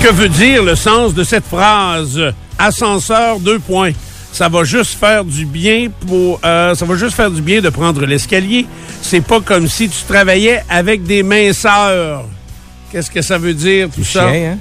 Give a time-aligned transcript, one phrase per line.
[0.00, 2.18] que veut dire le sens de cette phrase?
[2.58, 3.92] Ascenseur deux points.
[4.32, 7.68] Ça va juste faire du bien pour euh, ça va juste faire du bien de
[7.68, 8.66] prendre l'escalier.
[9.02, 12.24] C'est pas comme si tu travaillais avec des minceurs.
[12.90, 14.32] Qu'est-ce que ça veut dire tout ça?
[14.32, 14.58] Chien, hein?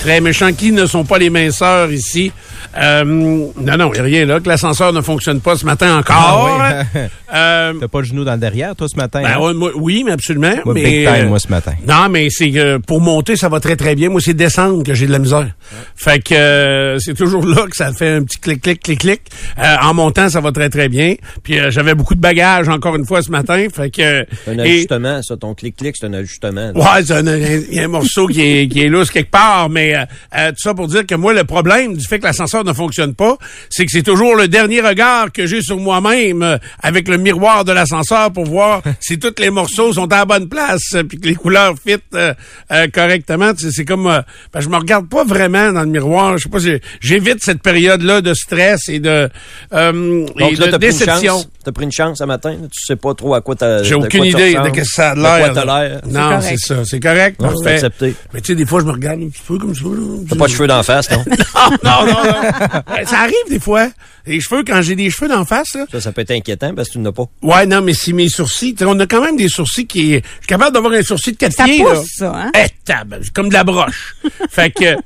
[0.00, 0.52] Très méchant.
[0.52, 2.30] Qui ne sont pas les minceurs ici?
[2.76, 4.40] Euh, Non, non, y a rien là.
[4.40, 6.16] Que l'ascenseur ne fonctionne pas ce matin encore.
[6.16, 7.00] Ah oui.
[7.30, 9.20] Euh, T'as pas le genou dans le derrière, toi, ce matin?
[9.22, 9.52] ben, hein?
[9.52, 10.54] moi, oui, mais absolument.
[10.64, 11.74] Moi, mais, big time, euh, moi, ce matin.
[11.86, 14.08] Non, mais c'est que pour monter, ça va très très bien.
[14.08, 15.46] Moi, c'est descendre que j'ai de la misère.
[15.94, 19.20] Fait que euh, c'est toujours là que ça fait un petit clic clic clic clic.
[19.58, 21.16] Euh, en montant, ça va très très bien.
[21.42, 23.66] Puis euh, j'avais beaucoup de bagages encore une fois ce matin.
[23.74, 25.36] Fait que C'est un et- ajustement, ça.
[25.36, 26.72] Ton clic-clic, c'est un ajustement.
[26.74, 26.80] là.
[26.80, 29.68] Ouais, c'est un- il y a un morceau qui est, qui est lousse quelque part,
[29.68, 32.57] mais euh, euh, tout ça pour dire que moi, le problème du fait que l'ascenseur
[32.64, 33.36] ne fonctionne pas,
[33.70, 37.64] c'est que c'est toujours le dernier regard que j'ai sur moi-même euh, avec le miroir
[37.64, 41.18] de l'ascenseur pour voir si tous les morceaux sont à la bonne place, euh, puis
[41.18, 42.34] que les couleurs fit euh,
[42.72, 43.52] euh, correctement.
[43.56, 44.20] C'est comme, euh,
[44.52, 46.36] ben, je me regarde pas vraiment dans le miroir.
[46.38, 49.28] Je sais pas, si- j'évite cette période-là de stress et de,
[49.72, 51.44] euh, et Donc de déception.
[51.68, 52.52] T'as pris une chance ce matin.
[52.52, 52.66] là.
[52.72, 53.82] Tu sais pas trop à quoi t'as.
[53.82, 55.66] J'ai aucune idée de que ça a de l'air.
[55.66, 56.00] l'air.
[56.06, 56.42] Non, correct.
[56.48, 56.82] c'est ça.
[56.86, 57.38] C'est correct.
[57.38, 58.14] Non, c'est accepté.
[58.32, 59.82] Mais tu sais, des fois, je me regarde un petit peu comme ça.
[60.30, 61.22] T'as pas de cheveux d'en face, non?
[61.84, 62.82] non, non, non, non.
[62.88, 63.88] Euh, ça arrive des fois.
[64.26, 65.84] Les cheveux, quand j'ai des cheveux d'en face, là.
[65.92, 67.24] Ça, ça peut être inquiétant parce que tu n'as pas.
[67.42, 68.74] Ouais, non, mais c'est mes sourcils.
[68.80, 70.14] On a quand même des sourcils qui.
[70.14, 72.32] Je suis capable d'avoir un sourcil de quatre Ça pieds, pousse, là.
[72.32, 72.50] ça, hein?
[72.56, 74.16] Eh, tab, c'est comme de la broche.
[74.50, 74.96] fait que.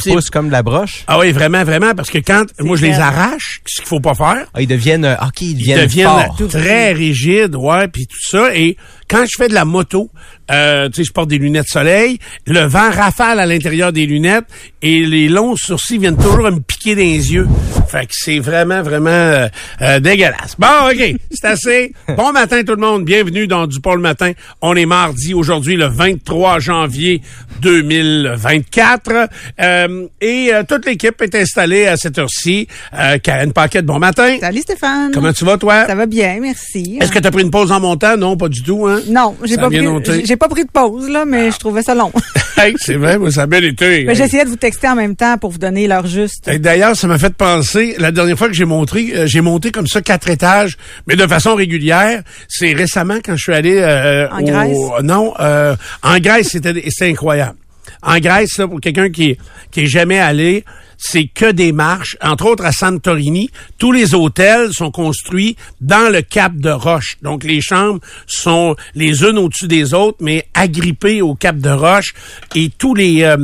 [0.00, 1.04] Ça pousse comme de la broche?
[1.06, 4.14] Ah oui, vraiment, vraiment, parce que quand moi je les arrache, ce qu'il faut pas
[4.14, 6.48] faire, Ah, ils deviennent, euh, OK, ils ils deviennent, deviennent forts.
[6.48, 8.54] très rigides, ouais, puis tout ça.
[8.54, 8.76] Et
[9.08, 10.10] quand je fais de la moto,
[10.50, 14.46] euh, tu sais, je porte des lunettes soleil, le vent rafale à l'intérieur des lunettes
[14.82, 17.48] et les longs sourcils viennent toujours à me piquer dans les yeux.
[17.88, 19.48] Fait que c'est vraiment, vraiment euh,
[19.82, 20.56] euh, dégueulasse.
[20.58, 21.92] Bon, OK, c'est assez.
[22.16, 24.32] Bon matin tout le monde, bienvenue dans Du Pôle Matin.
[24.62, 27.20] On est mardi aujourd'hui, le 23 janvier
[27.60, 29.28] 2024.
[29.60, 32.68] Euh, et euh, toute l'équipe est installée à cette heure-ci.
[32.92, 34.36] Euh, Karen Paquette, bon matin.
[34.40, 35.10] Salut Stéphane.
[35.12, 35.86] Comment tu vas, toi?
[35.86, 36.98] Ça va bien, merci.
[37.00, 38.16] Est-ce que tu as pris une pause en montant?
[38.16, 38.93] Non, pas du tout, hein?
[39.08, 42.12] Non, j'ai pas pris, j'ai- pas pris de pause, là, mais je trouvais ça long.
[42.56, 44.04] Hey, c'est vrai, moi, ça a bien été.
[44.04, 46.46] Mais J'essayais de vous texter en même temps pour vous donner l'heure juste.
[46.46, 49.72] Et D'ailleurs, ça m'a fait penser, la dernière fois que j'ai monté, euh, j'ai monté
[49.72, 50.76] comme ça quatre étages,
[51.08, 52.22] mais de façon régulière.
[52.48, 54.78] C'est récemment quand je suis allé euh, En au- Grèce?
[55.02, 57.56] Non, euh, en Grèce, c'était c'était incroyable.
[58.02, 59.36] En Grèce, là, pour quelqu'un qui
[59.72, 60.64] qui est jamais allé,
[60.96, 62.16] c'est que des marches.
[62.22, 67.16] Entre autres, à Santorini, tous les hôtels sont construits dans le cap de roche.
[67.22, 72.14] Donc, les chambres sont les unes au-dessus des autres, mais agrippées au cap de roche.
[72.54, 73.36] Et tous les euh,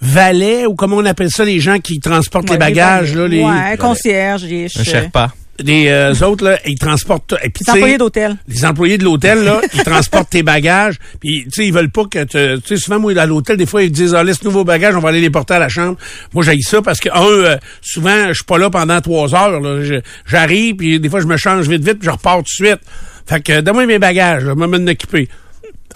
[0.00, 3.76] valets, ou comment on appelle ça, les gens qui transportent les bagages, là, les, Ouais,
[3.78, 5.32] concierge, les, Un Sherpa.
[5.60, 7.26] Les euh, autres, là, ils transportent...
[7.28, 7.36] tout.
[7.42, 8.36] Et puis, les employés d'hôtel.
[8.48, 10.96] les employés de l'hôtel, là, ils transportent tes bagages.
[11.20, 12.60] Puis, tu sais, ils veulent pas que tu...
[12.62, 15.00] Tu sais, souvent, moi, à l'hôtel, des fois, ils disent, ah, laisse-nous vos bagages, on
[15.00, 15.96] va aller les porter à la chambre.
[16.34, 19.60] Moi, j'ai ça parce que, un, euh, souvent, je suis pas là pendant trois heures.
[19.60, 19.82] là.
[19.84, 22.48] Je- J'arrive, puis des fois, je me change vite, vite, puis je repars tout de
[22.48, 22.80] suite.
[23.28, 25.28] Fait que, donne-moi mes bagages, là, moi, m'en occuper.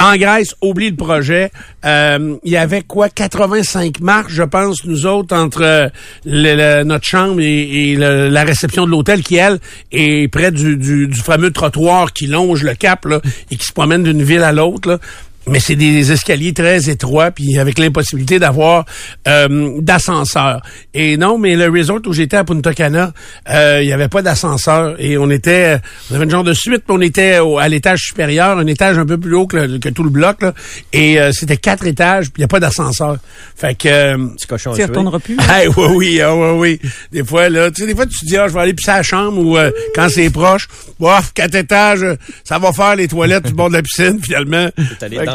[0.01, 1.51] En Grèce, oublie le projet.
[1.85, 5.91] Euh, il y avait quoi, 85 marches, je pense, nous autres, entre
[6.25, 9.59] euh, notre chambre et, la réception de l'hôtel qui, elle,
[9.93, 13.07] est près du, fameux trottoir qui longe le cap
[13.51, 14.99] et qui se promène d'une ville à l'autre.
[15.47, 18.85] Mais c'est des escaliers très étroits, puis avec l'impossibilité d'avoir
[19.27, 20.61] euh, d'ascenseur.
[20.93, 23.13] Et non, mais le resort où j'étais à Punta Cana,
[23.49, 24.97] euh, il n'y avait pas d'ascenseur.
[24.99, 25.79] Et on était,
[26.11, 28.99] on avait une genre de suite, puis on était au- à l'étage supérieur, un étage
[28.99, 30.43] un peu plus haut que, le- que tout le bloc.
[30.43, 30.53] Là,
[30.93, 33.17] et euh, c'était quatre étages, puis il n'y a pas d'ascenseur.
[33.57, 33.89] Fait que...
[33.89, 35.37] euh, Petit cochon Tu retourneras plus.
[35.51, 36.91] Hey, oui, oui, ah, oui, oui.
[37.13, 38.91] Des fois, là, tu sais, des fois, tu te dis, ah, je vais aller pisser
[38.91, 40.69] à la chambre ou euh, quand c'est proche,
[41.01, 44.69] bof, quatre étages, euh, ça va faire les toilettes du bord de la piscine, finalement.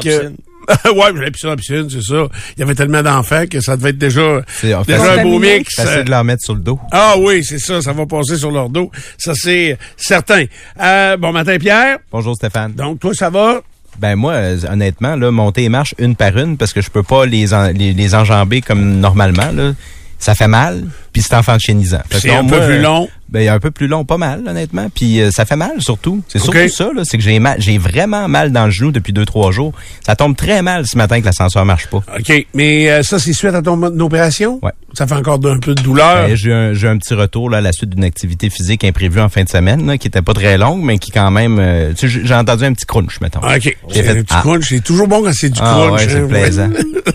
[0.06, 0.36] Que- piscine.
[0.96, 2.28] ouais, j'allais pisser dans la piscine, c'est ça.
[2.58, 5.76] Il y avait tellement d'enfants que ça devait être déjà, C'est- déjà un beau mix.
[5.76, 6.80] Facile de leur mettre sur le dos.
[6.92, 8.90] Ah oui, c'est ça, ça va passer sur leur dos.
[9.18, 10.46] Ça, c'est certain.
[10.82, 12.00] Euh, bon matin, Pierre.
[12.12, 12.74] Bonjour Stéphane.
[12.74, 13.62] Donc, toi, ça va?
[14.00, 17.04] Ben moi, euh, honnêtement, là, monter les marches une par une parce que je peux
[17.04, 19.52] pas les, en- les, les enjamber comme normalement.
[19.54, 19.74] Là.
[20.20, 22.02] Ça fait mal, puis c'est enfantinisant.
[22.12, 23.10] C'est un peu moi, plus euh, long.
[23.30, 24.88] Ben, un peu plus long, pas mal, honnêtement.
[24.94, 26.22] Puis euh, ça fait mal, surtout.
[26.28, 29.14] C'est surtout ça, là, c'est que j'ai mal, j'ai vraiment mal dans le genou depuis
[29.14, 29.74] deux, trois jours.
[30.06, 31.98] Ça tombe très mal ce matin que l'ascenseur marche pas.
[32.18, 32.48] OK.
[32.54, 34.60] Mais euh, ça, c'est suite à ton opération?
[34.62, 34.72] Ouais.
[34.94, 36.28] Ça fait encore un peu de douleur?
[36.28, 39.20] Ben, j'ai un, j'ai un petit retour là, à la suite d'une activité physique imprévue
[39.20, 41.60] en fin de semaine, là, qui était pas très longue, mais qui quand même...
[41.60, 43.40] euh, j'ai entendu un petit crunch, mettons.
[43.40, 43.78] OK.
[43.90, 44.42] J'ai fait, du ah.
[44.42, 44.70] crunch.
[44.70, 46.02] C'est toujours bon quand c'est du Ah crunch.
[46.02, 46.70] ouais, c'est hein, plaisant.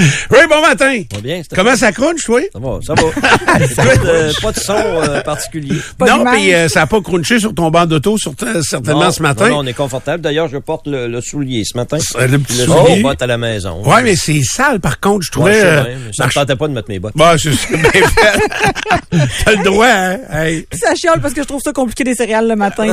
[0.30, 1.02] Oui, bon matin.
[1.12, 1.64] Va bien, Stéphane?
[1.64, 2.40] Comment ça crunch, toi?
[2.52, 3.02] Ça va, ça va.
[3.64, 5.74] Écoute, euh, pas de son euh, particulier.
[5.98, 9.10] Pas non, puis euh, ça n'a pas crunché sur ton banc d'auto sur- certainement Non,
[9.10, 9.48] ce matin.
[9.48, 10.22] Non, non, on est confortable.
[10.22, 11.98] D'ailleurs, je porte le, le soulier ce matin.
[12.18, 12.78] Le petit le soulier.
[12.86, 13.82] soulier botte à la maison.
[13.84, 15.62] Ouais, mais c'est sale, par contre, je Ouais, trouvais.
[15.64, 17.12] euh, mais ça marche- tentait pas de mettre mes bottes.
[17.16, 18.40] Bon, c'est c'est bien fait.
[19.44, 20.18] T'as le droit, hein?
[20.32, 20.66] Hey.
[20.72, 22.84] Ça chiale parce que je trouve ça compliqué des céréales le matin.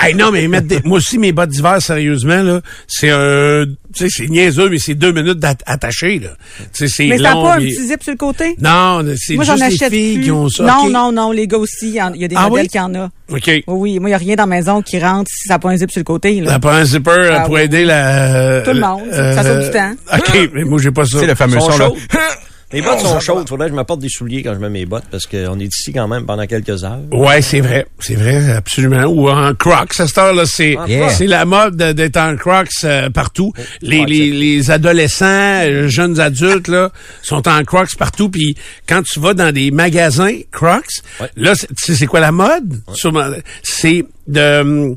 [0.00, 4.08] Hey, non, mais mettre des- moi aussi, mes bottes d'hiver, sérieusement, là, c'est un, tu
[4.08, 6.30] sais, c'est niaiseux, mais c'est deux minutes d'att- attachées, là.
[6.74, 8.54] Tu sais, c'est mais long, pas un mais- petit zip sur le côté?
[8.60, 10.24] Non, c'est Moi, j'en juste les achète filles plus.
[10.24, 10.64] qui ont ça.
[10.64, 11.88] Non, non, non, les gars aussi.
[11.88, 12.68] Il y a des Ah modèles oui?
[12.68, 13.10] qui en ont.
[13.30, 13.42] OK.
[13.46, 13.98] Oui, oui.
[13.98, 15.76] Moi, il n'y a rien dans la maison qui rentre si ça n'a pas un
[15.76, 16.40] zip sur le côté.
[16.40, 16.52] Là.
[16.52, 18.62] Ça prend un zipper euh, Ah pour oui, aider la...
[18.62, 19.02] Tout le monde.
[19.12, 19.92] Ça sauve du temps.
[20.16, 21.20] OK, mais moi, j'ai pas ça.
[21.20, 21.90] C'est le fameux son, là.
[22.72, 23.48] Mes bottes sont chaudes.
[23.48, 25.90] Faudrait que je m'apporte des souliers quand je mets mes bottes parce qu'on est ici
[25.92, 26.98] quand même pendant quelques heures.
[27.10, 27.86] Ouais, c'est vrai.
[27.98, 29.04] C'est vrai, absolument.
[29.04, 29.98] Ou en crocs.
[29.98, 31.08] À cette heure-là, c'est, Yeah.
[31.08, 33.52] c'est la mode de- d'être en crocs euh, partout.
[33.80, 35.24] Les, crocs, les, les adolescents,
[35.64, 36.90] euh, jeunes adultes, là,
[37.22, 38.28] sont en crocs partout.
[38.28, 38.54] Puis
[38.86, 40.84] quand tu vas dans des magasins crocs,
[41.20, 41.30] Ouais.
[41.36, 42.80] là, c'est- tu sais, c'est quoi la mode?
[42.92, 43.24] Sûrement,
[43.62, 44.60] C'est de...
[44.60, 44.96] hum,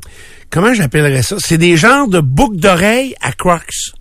[0.50, 1.36] Comment j'appellerais ça?
[1.38, 3.92] C'est des genres de boucles d'oreilles à crocs.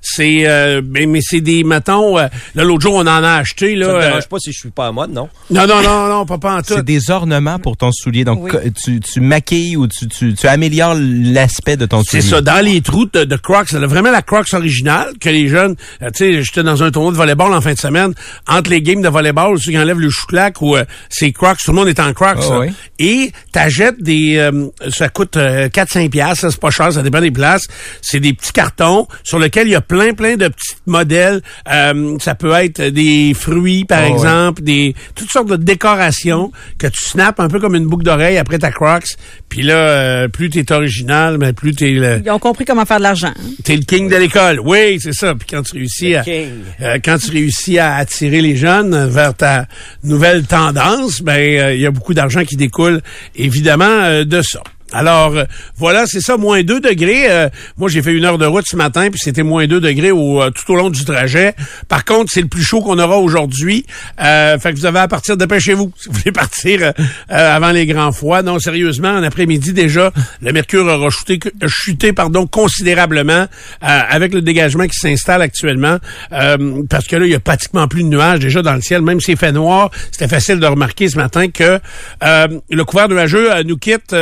[0.00, 3.74] C'est euh, mais, mais c'est des mettons euh, là l'autre jour on en a acheté
[3.74, 5.28] là Ça te euh, dérange pas si je suis pas à mode, non?
[5.50, 8.24] non non non non pas pas en tout C'est des ornements pour ton soulier.
[8.24, 8.72] Donc, Oui.
[8.72, 12.34] tu, tu maquilles ou tu, tu, tu améliores l'aspect de ton C'est soulier.
[12.36, 15.74] ça, dans les trous de, de Crocs, c'est vraiment la Crocs originale que les jeunes,
[16.02, 18.12] euh, tu sais, j'étais dans un tournoi de volleyball en fin de semaine,
[18.46, 21.70] entre les games de volleyball, ceux qui enlèvent le chou-clac ou euh, c'est Crocs, tout
[21.72, 22.38] le monde est en Crocs.
[22.40, 22.58] Ah là.
[22.60, 22.68] oui.
[22.98, 27.20] Et t'achètes des, euh, ça coûte euh, 4-5 piastres, ça, c'est pas cher, ça dépend
[27.20, 27.66] des places.
[28.02, 31.40] C'est des petits cartons sur lesquels il y a plein plein de petits modèles.
[31.72, 36.86] Euh, ça peut être des fruits par Ah exemple, des toutes sortes de décorations que
[36.86, 39.16] tu snaps un peu comme une boucle d'oreille après ta Crocs.
[39.48, 42.98] Puis là, euh, plus t'es original, mais plus t'es le Ils ont compris comment faire
[42.98, 43.32] de l'argent.
[43.36, 43.50] hein.
[43.64, 44.60] T'es le king de l'école.
[44.62, 45.34] Oui, c'est ça.
[45.34, 46.50] Puis quand tu réussis à, king.
[46.82, 49.66] euh, quand tu réussis à attirer les jeunes vers ta
[50.04, 53.00] nouvelle tendance, ben euh, il y a beaucoup d'argent qui découle
[53.36, 54.62] évidemment euh, de ça.
[54.92, 55.44] Alors euh,
[55.76, 57.30] voilà, c'est ça, moins 2 degrés.
[57.30, 60.10] Euh, moi, j'ai fait une heure de route ce matin, puis c'était moins 2 degrés
[60.10, 61.54] au, euh, tout au long du trajet.
[61.88, 63.84] Par contre, c'est le plus chaud qu'on aura aujourd'hui.
[64.18, 66.92] Fait que vous avez à partir, dépêchez-vous si vous voulez partir
[67.28, 68.42] avant les grands froids.
[68.42, 73.46] Non, sérieusement, en après-midi déjà, le mercure aura chuté, chuté pardon, considérablement
[73.80, 75.98] avec le dégagement qui s'installe actuellement.
[76.30, 79.02] parce que là, il y a pratiquement plus de nuages déjà dans le ciel.
[79.02, 81.78] Même s'il fait noir, c'était facile de remarquer ce matin que
[82.22, 84.14] le couvert nuageux nous quitte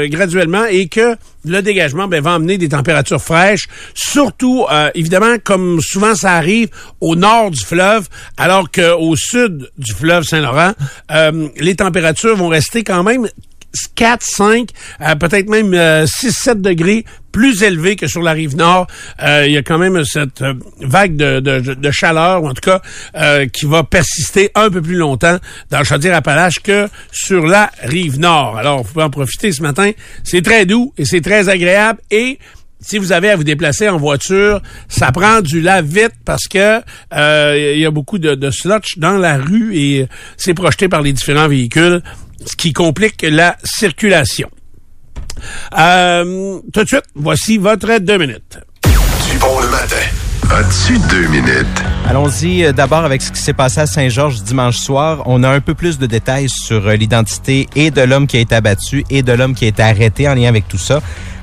[0.00, 5.36] euh, graduellement et que le dégagement ben, va emmener des températures fraîches, surtout, euh, évidemment,
[5.42, 6.68] comme souvent ça arrive,
[7.00, 10.72] au nord du fleuve, alors qu'au sud du fleuve Saint-Laurent,
[11.10, 13.28] euh, les températures vont rester quand même
[13.94, 14.70] 4, 5,
[15.00, 18.86] euh, peut-être même 6, 7 degrés plus élevés que sur la rive nord.
[19.22, 22.80] Euh, il y a quand même cette euh, vague de, chaleur, en tout cas,
[23.16, 25.38] euh, qui va persister un peu plus longtemps
[25.70, 28.56] dans le Chaudière-Appalaches que sur la rive nord.
[28.56, 29.90] Alors, vous pouvez en profiter ce matin.
[30.24, 32.38] C'est très doux et c'est très agréable et
[32.82, 36.80] si vous avez à vous déplacer en voiture, ça prend du lave-vite parce que
[37.12, 40.08] euh, il y a beaucoup de, de slotch dans la rue et
[40.38, 42.02] c'est projeté par les différents véhicules,
[42.44, 44.50] ce qui complique la circulation.
[45.78, 48.58] Euh, tout de suite, voici votre deux minutes.
[48.84, 49.96] Du bon le matin.
[50.52, 51.66] As-tu deux minutes?
[52.08, 55.22] Allons-y euh, d'abord avec ce qui s'est passé à Saint-Georges dimanche soir.
[55.26, 58.40] On a un peu plus de détails sur euh, l'identité et de l'homme qui a
[58.40, 61.00] été abattu et de l'homme qui a été arrêté en lien avec tout ça.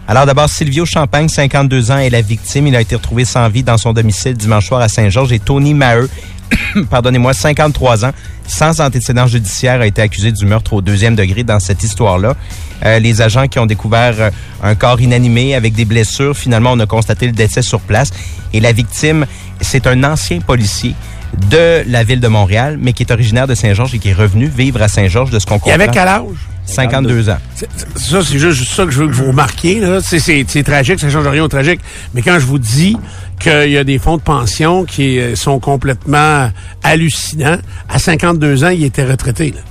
[0.09, 2.67] Alors d'abord, Silvio Champagne, 52 ans, est la victime.
[2.67, 5.31] Il a été retrouvé sans vie dans son domicile dimanche soir à Saint-Georges.
[5.31, 6.09] Et Tony Maheu,
[6.89, 8.11] pardonnez-moi, 53 ans,
[8.47, 12.35] sans antécédent judiciaire, a été accusé du meurtre au deuxième degré dans cette histoire-là.
[12.85, 14.29] Euh, les agents qui ont découvert euh,
[14.61, 18.11] un corps inanimé avec des blessures, finalement, on a constaté le décès sur place.
[18.53, 19.25] Et la victime,
[19.61, 20.93] c'est un ancien policier
[21.49, 24.47] de la ville de Montréal, mais qui est originaire de Saint-Georges et qui est revenu
[24.47, 25.73] vivre à Saint-Georges de ce qu'on Il comprend.
[25.75, 26.23] avait quel âge?
[26.65, 27.37] 52 ans.
[27.55, 29.79] C'est- Ça, c'est juste ça que je veux que vous remarquiez.
[29.79, 29.99] là.
[30.01, 31.79] C'est- C'est c'est tragique, ça change rien au tragique.
[32.13, 32.97] Mais quand je vous dis
[33.39, 36.49] qu'il y a des fonds de pension qui euh, sont complètement
[36.83, 37.57] hallucinants,
[37.87, 39.51] à 52 ans, il était retraité.
[39.51, 39.61] Là.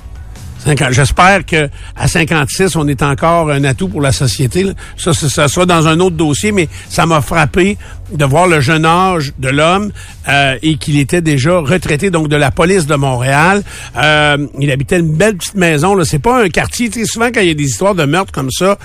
[0.66, 4.66] 50 J'espère que à 56, on est encore un atout pour la société.
[4.96, 7.78] Ça, ça, ça soit dans un autre dossier, mais ça m'a frappé
[8.12, 9.92] de voir le jeune âge de l'homme
[10.28, 13.62] euh, et qu'il était déjà retraité donc de la police de Montréal.
[13.96, 15.94] Euh, il habitait une belle petite maison.
[15.94, 16.88] Là, c'est pas un quartier.
[16.90, 18.76] Tu sais, souvent quand il y a des histoires de meurtre comme ça,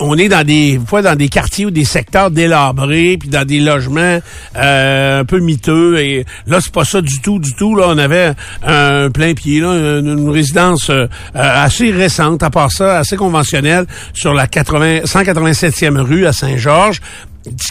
[0.00, 3.60] on est dans des fois dans des quartiers ou des secteurs délabrés puis dans des
[3.60, 4.18] logements
[4.56, 7.76] euh, un peu miteux et là c'est pas ça du tout du tout.
[7.76, 8.32] Là on avait
[8.66, 14.34] un plein pied là une, résidence euh, assez récente à part ça assez conventionnelle sur
[14.34, 17.00] la 80 187e rue à Saint-Georges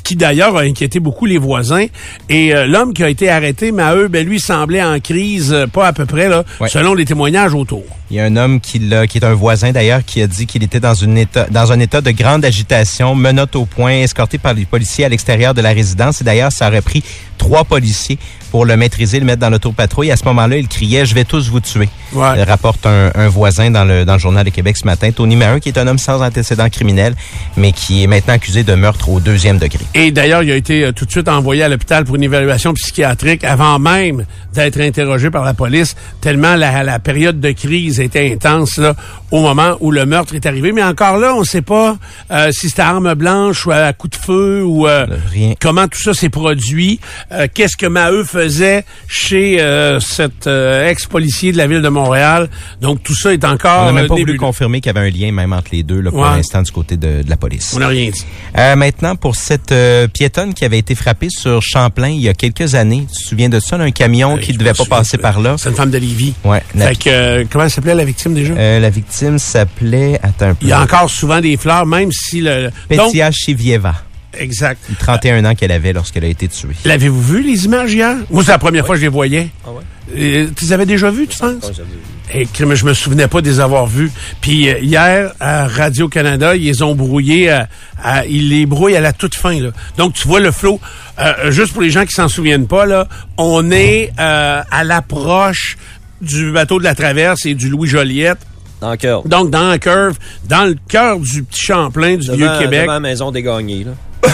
[0.04, 1.86] qui d'ailleurs a inquiété beaucoup les voisins.
[2.30, 5.54] Et euh, l'homme qui a été arrêté, mais à eux, ben, lui semblait en crise,
[5.54, 6.70] euh, pas à peu près, là, Ouais.
[6.70, 7.84] selon les témoignages autour.
[8.10, 10.48] Il y a un homme qui, l'a- qui est un voisin d'ailleurs qui a dit
[10.48, 14.40] qu'il était dans, une état, dans un état de grande agitation, menotte au point, escorté
[14.40, 16.22] par les policiers à l'extérieur de la résidence.
[16.22, 17.04] Et d'ailleurs, ça aurait pris
[17.38, 18.18] trois policiers
[18.52, 20.12] pour le maîtriser, le mettre dans l'autopatrouille.
[20.12, 22.44] À ce moment-là, il criait «Je vais tous vous tuer Ouais.
[22.44, 25.12] Rapporte un, un voisin dans le, dans le Journal de Québec ce matin.
[25.12, 27.14] Tony Maheu, qui est un homme sans antécédent criminel,
[27.56, 29.80] mais qui est maintenant accusé de meurtre au deuxième degré.
[29.94, 32.74] Et d'ailleurs, il a été euh, tout de suite envoyé à l'hôpital pour une évaluation
[32.74, 38.32] psychiatrique avant même d'être interrogé par la police, tellement la, la période de crise était
[38.34, 38.96] intense là,
[39.32, 40.72] au moment où le meurtre est arrivé.
[40.72, 41.98] Mais encore là, on ne sait pas
[42.32, 45.54] euh, si c'était arme blanche ou à coup de feu ou euh, Rien.
[45.60, 47.00] comment tout ça s'est produit.
[47.32, 52.50] Euh, Qu'est-ce que Maheu faisait chez euh, cet euh, ex-policier de la ville de Montréal.
[52.82, 55.08] Donc tout ça est encore On n'a même euh, pas voulu confirmer qu'il y avait
[55.08, 56.30] un lien même entre les deux là, pour Ouais.
[56.38, 57.74] l'instant du côté de, de la police.
[57.76, 58.24] On n'a rien dit.
[58.58, 62.34] Euh, maintenant, pour cette euh, piétonne qui avait été frappée sur Champlain il y a
[62.34, 64.86] quelques années, tu te souviens de ça, là, un camion Euh, qui je devait pas
[64.86, 65.32] passer pas.
[65.34, 65.56] par là?
[65.58, 66.34] C'est une femme de Lévis.
[66.44, 66.62] Ouais.
[66.78, 68.54] Fait que, euh, comment elle s'appelait la victime déjà?
[68.54, 70.20] euh, la victime s'appelait...
[70.24, 70.66] Attends un peu.
[70.66, 72.70] Il y a encore souvent des fleurs, même si le...
[72.88, 73.96] Petia Chivieva.
[74.38, 74.82] exact.
[75.00, 76.70] 31 ans qu'elle avait lorsqu'elle a été tuée.
[76.86, 78.16] L'avez-vous vu, les images hier?
[78.30, 79.50] Moi, c'est la première fois que je les voyais.
[79.66, 79.84] Ah ouais?
[80.18, 81.64] Euh, tu les avais déjà vus, tu penses?
[81.64, 84.12] Ouais, j'avais- Et crime, je me souvenais pas de les avoir vus.
[84.42, 87.50] Puis euh, hier, à Radio-Canada, ils les ont brouillés.
[87.52, 87.68] à-
[88.04, 89.60] à- ils les brouillent à la toute fin.
[89.60, 89.70] Là.
[89.98, 90.80] Donc, tu vois le flot.
[91.20, 93.08] Euh, juste pour les gens qui s'en souviennent pas, là,
[93.38, 95.78] on est euh, à l'approche
[96.22, 98.40] du bateau de la Traverse et du Louis Joliette.
[98.82, 99.24] Dans le cœur.
[99.24, 100.18] Donc, dans la curve,
[100.48, 102.82] dans le cœur du petit Champlain, du Devant, Vieux-Québec.
[102.84, 104.30] devant la maison des gagnés, là.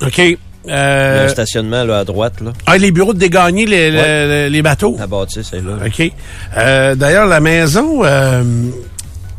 [0.06, 0.20] OK.
[0.68, 2.52] A Euh, stationnement, là, à droite, là.
[2.66, 4.96] ah, les bureaux de dégagner les, les- les- les bateaux.
[4.98, 5.74] La bâtisse, c'est là.
[5.86, 6.10] OK.
[6.56, 8.04] Euh, D'ailleurs, la maison...
[8.04, 8.42] euh,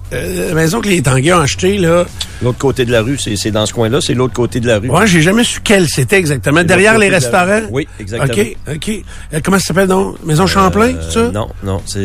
[0.10, 2.06] la maison que les Tanguay ont achetée, là...
[2.41, 4.89] L'autre côté de la rue, c'est dans ce coin-là, c'est l'autre côté de la rue.
[4.89, 6.63] Ouais, j'ai jamais su quelle c'était exactement.
[6.63, 7.63] Derrière les restaurants?
[7.72, 8.32] Oui, exactement.
[8.41, 9.41] OK, OK.
[9.44, 10.24] Comment ça s'appelle, donc?
[10.24, 11.32] Maison Champlain, c'est ça?
[11.32, 12.00] Non, non, c'est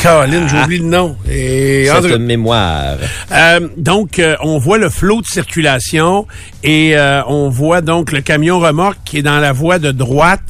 [0.00, 1.16] Caroline, j'oublie le nom.
[1.30, 2.96] Et cette André- mémoire.
[3.32, 6.26] Euh, donc, euh, on voit le flot de circulation
[6.62, 10.40] et euh, on voit donc le camion remorque qui est dans la voie de droite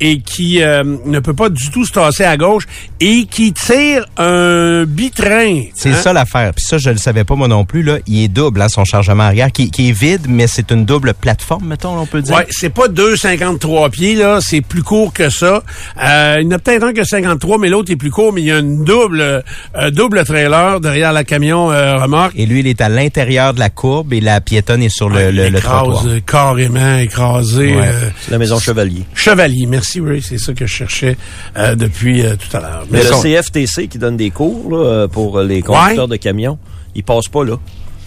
[0.00, 2.64] et qui euh, ne peut pas du tout se tasser à gauche
[3.00, 5.62] et qui tire un bitrain.
[5.74, 5.94] C'est hein?
[5.94, 6.52] ça l'affaire.
[6.54, 7.82] Puis ça, je le savais pas moi non plus.
[7.82, 7.98] Là.
[8.06, 11.14] Il est double, hein, son chargement arrière, qui, qui est vide, mais c'est une double
[11.14, 12.34] plateforme, mettons, on peut dire.
[12.36, 14.40] Ouais, c'est pas 2,53 pieds, là.
[14.40, 15.62] C'est plus court que ça.
[16.02, 18.42] Euh, il y en a peut-être un que 53, mais l'autre est plus court, mais
[18.42, 22.32] il y a une double, euh, double trailer derrière la camion euh, remorque.
[22.36, 25.16] Et lui, il est à l'intérieur de la courbe et la piétonne est sur le,
[25.16, 26.06] Ouais, il le, le écrase, trottoir.
[26.06, 27.74] euh, carrément écrasé.
[27.76, 27.82] Ouais.
[27.86, 29.02] euh, la maison Chevalier.
[29.14, 31.16] Chevalier, merci Ray, c'est ça que je cherchais
[31.56, 32.84] euh, depuis euh, tout à l'heure.
[32.90, 36.16] Mais Mais le son- CFTC qui donne des cours là, euh, pour les conducteurs de
[36.16, 36.58] camions,
[36.94, 37.56] ils passent pas là.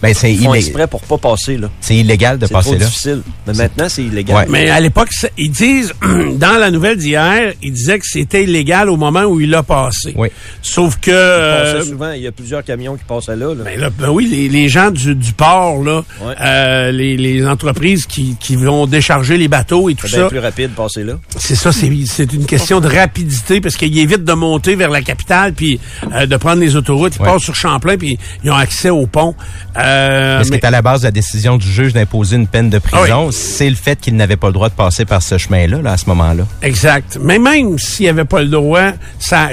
[0.02, 1.68] Ben, c'est Ils font illé- exprès pour pas passer là.
[1.80, 2.84] c'est illégal de C'est trop passer là.
[2.86, 3.22] difficile.
[3.46, 4.36] Mais maintenant, c'est illégal.
[4.36, 4.46] Ouais.
[4.48, 5.92] Mais à l'époque, c'est- ils disent,
[6.38, 10.14] dans la nouvelle d'hier, ils disaient que c'était illégal au moment où il l'a passé.
[10.16, 10.28] Oui.
[10.62, 11.10] Sauf que...
[11.12, 13.36] Euh, passaient souvent, il y a plusieurs camions qui passent là.
[13.36, 13.54] là.
[13.64, 16.34] Ben, là, ben oui, les, les gens du, du port, là, Ouais.
[16.40, 20.28] euh, les, les entreprises qui, qui vont décharger les bateaux et tout C'est bien ça,
[20.30, 21.14] plus rapide de passer là.
[21.38, 25.02] c'est ça, c'est c'est une question de rapidité parce qu'il évite de monter vers la
[25.02, 25.78] capitale puis
[26.14, 27.16] euh, de prendre les autoroutes.
[27.16, 27.28] Ils Ouais.
[27.28, 29.34] passent sur Champlain puis ils ont accès au pont.
[29.76, 29.89] Euh,
[30.38, 32.70] Mais ce qui est à la base de la décision du juge d'imposer une peine
[32.70, 35.38] de prison, Ah c'est le fait qu'il n'avait pas le droit de passer par ce
[35.38, 36.44] chemin-là, là, à ce moment-là.
[36.62, 37.18] Exact.
[37.20, 39.48] Mais même s'il n'y avait pas le droit, ça,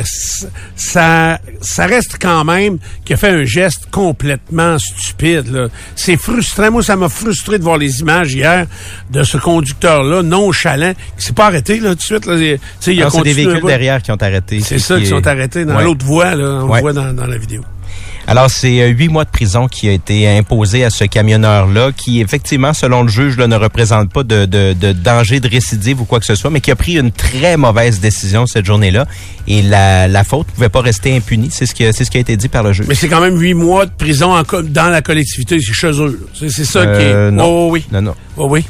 [0.75, 5.70] ça, ça reste quand même qu'il a fait un geste complètement stupide.
[5.96, 6.72] C'est frustrant.
[6.72, 8.65] Moi, ça m'a frustré de voir les images hier
[9.12, 12.25] de ce conducteur-là, nonchalant, qui s'est pas arrêté là tout de suite.
[12.25, 12.36] Là.
[12.36, 14.60] Il a Alors, des véhicules derrière qui ont arrêté.
[14.62, 15.84] C'est ça, qui qui est- sont arrêtés dans Ouais.
[15.84, 16.36] l'autre voie.
[16.36, 16.75] Là, on Ouais.
[16.77, 17.62] le voit dans, dans la vidéo.
[18.29, 22.19] Alors, c'est euh, huit mois de prison qui a été imposé à ce camionneur-là, qui,
[22.19, 26.05] effectivement, selon le juge, là, ne représente pas de, de, de danger de récidive ou
[26.05, 29.05] quoi que ce soit, mais qui a pris une très mauvaise décision cette journée-là.
[29.48, 31.48] Et la, la faute ne pouvait pas rester impunie.
[31.51, 32.86] C'est ce, que, c'est ce qui a été dit par le juge.
[32.89, 35.57] Mais c'est quand même huit mois de prison en dans la collectivité.
[35.62, 36.27] C'est chez eux.
[36.34, 37.31] C'est ça qui Euh, est...
[37.31, 37.46] non.
[37.46, 37.86] Oh, oui.
[37.93, 38.15] Non, non.
[38.36, 38.65] Oh, oui.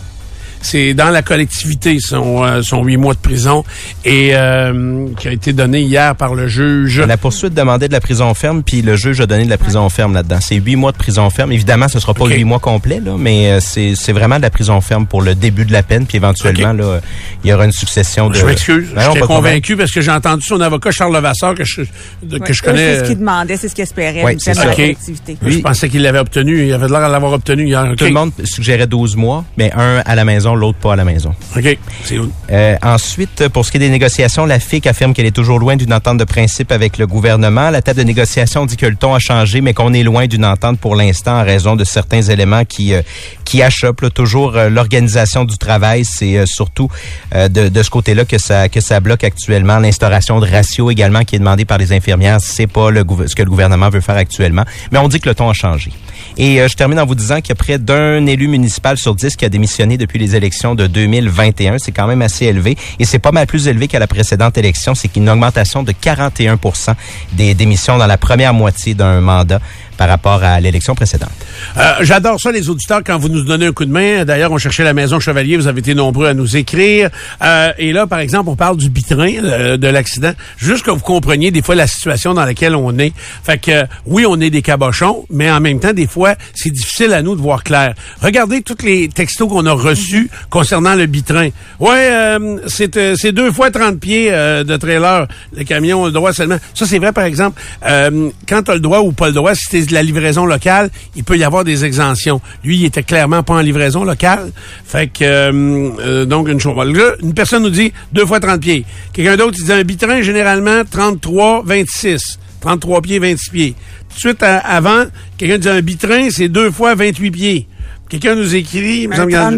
[0.62, 3.64] C'est dans la collectivité, son, euh, son huit mois de prison,
[4.06, 7.00] et euh, qui a été donné hier par le juge.
[7.00, 9.88] La poursuite demandait de la prison ferme, puis le juge a donné de la prison
[9.90, 10.40] ferme là-dedans.
[10.42, 11.52] C'est huit mois de prison ferme.
[11.52, 14.50] Évidemment, ce sera pas huit mois complets, là, mais euh, c'est c'est vraiment de la
[14.50, 17.00] prison ferme pour le début de la peine, puis éventuellement, là,
[17.44, 18.36] il y aura une succession de...
[18.36, 21.82] Je m'excuse, Ben j'étais convaincu parce que j'ai entendu son avocat Charles Levasseur que je,
[22.24, 22.54] de- que Ouais.
[22.54, 22.96] je connais.
[22.96, 24.24] C'est ce qu'ils demandaient, c'est ce qu'ils espéraient.
[24.24, 24.66] Ouais, une c'est ça.
[24.74, 25.38] collectivité.
[25.46, 26.66] Je pensais qu'il l'avait obtenu.
[26.68, 27.86] Il avait l'air de l'avoir obtenu hier.
[27.98, 30.96] Tout le monde suggérait 12 mois, mais un à la maison maison, l'autre pas à
[30.96, 31.34] la maison.
[31.56, 31.78] OK.
[32.04, 32.32] C'est où?
[32.52, 35.76] Euh, ensuite, pour ce qui est des négociations, la FIC affirme qu'elle est toujours loin
[35.76, 37.70] d'une entente de principe avec le gouvernement.
[37.70, 40.46] La table de négociation dit que le ton a changé, mais qu'on est loin d'une
[40.46, 43.02] entente pour l'instant en raison de certains éléments qui euh,
[43.44, 46.04] qui achoppent là, toujours euh, l'organisation du travail.
[46.06, 46.90] C'est euh, surtout
[47.36, 49.80] euh, de, de ce côté-là que ça que ça bloque actuellement.
[49.80, 53.44] L'instauration de ratio également qui est demandée par les infirmières, c'est pas le, ce que
[53.44, 54.64] le gouvernement veut faire actuellement.
[54.92, 55.92] Mais on dit que le ton a changé.
[56.38, 59.16] Et euh, je termine en vous disant qu'il y a près d'un élu municipal sur
[59.16, 61.80] dix qui a démissionné depuis les élections de 2021.
[61.80, 62.78] C'est quand même assez élevé.
[63.00, 64.94] Et c'est pas mal plus élevé qu'à la précédente élection.
[64.94, 66.94] C'est une augmentation de 41%
[67.34, 69.60] des démissions dans la première moitié d'un mandat
[69.98, 71.32] par rapport à l'élection précédente.
[71.78, 74.26] Euh, J'adore ça, les auditeurs, quand vous nous donnez un coup de main.
[74.26, 75.58] D'ailleurs, on cherchait la Maison Chevalier.
[75.58, 77.10] Vous avez été nombreux à nous écrire.
[77.42, 80.32] Euh, et là, par exemple, on parle du bitrain euh, de l'accident.
[80.58, 83.14] Juste que vous compreniez des fois la situation dans laquelle on est.
[83.44, 86.72] Fait que, euh, oui, on est des cabochons, mais en même temps, des fois, c'est
[86.72, 87.94] difficile à nous de voir clair.
[88.22, 91.50] Regardez tous les textos qu'on a reçus concernant le bitrain.
[91.80, 92.38] Ouais,
[92.68, 95.28] c'est deux fois 30 pieds de trailer.
[95.56, 96.58] Le camion a le droit seulement.
[96.74, 99.86] Ça, c'est vrai, par exemple, quand tu le droit ou pas le droit, si c'est
[99.86, 102.40] de la livraison locale, il peut y avoir des exemptions.
[102.64, 104.52] Lui, il était clairement pas en livraison locale.
[104.86, 105.52] Fait que, euh,
[106.00, 106.76] euh, donc, une chose.
[106.78, 108.86] Là, une personne nous dit deux fois 30 pieds.
[109.14, 112.38] Quelqu'un d'autre, il dit un bitrain, généralement, 33, 26.
[112.62, 113.76] 33 pieds, 26 pieds.
[114.10, 115.06] Tout de suite à- avant,
[115.38, 117.68] quelqu'un dit un bitrain, c'est deux fois 28 pieds.
[118.10, 119.52] Quelqu'un nous écrit, il me Un semble qu'il y en a-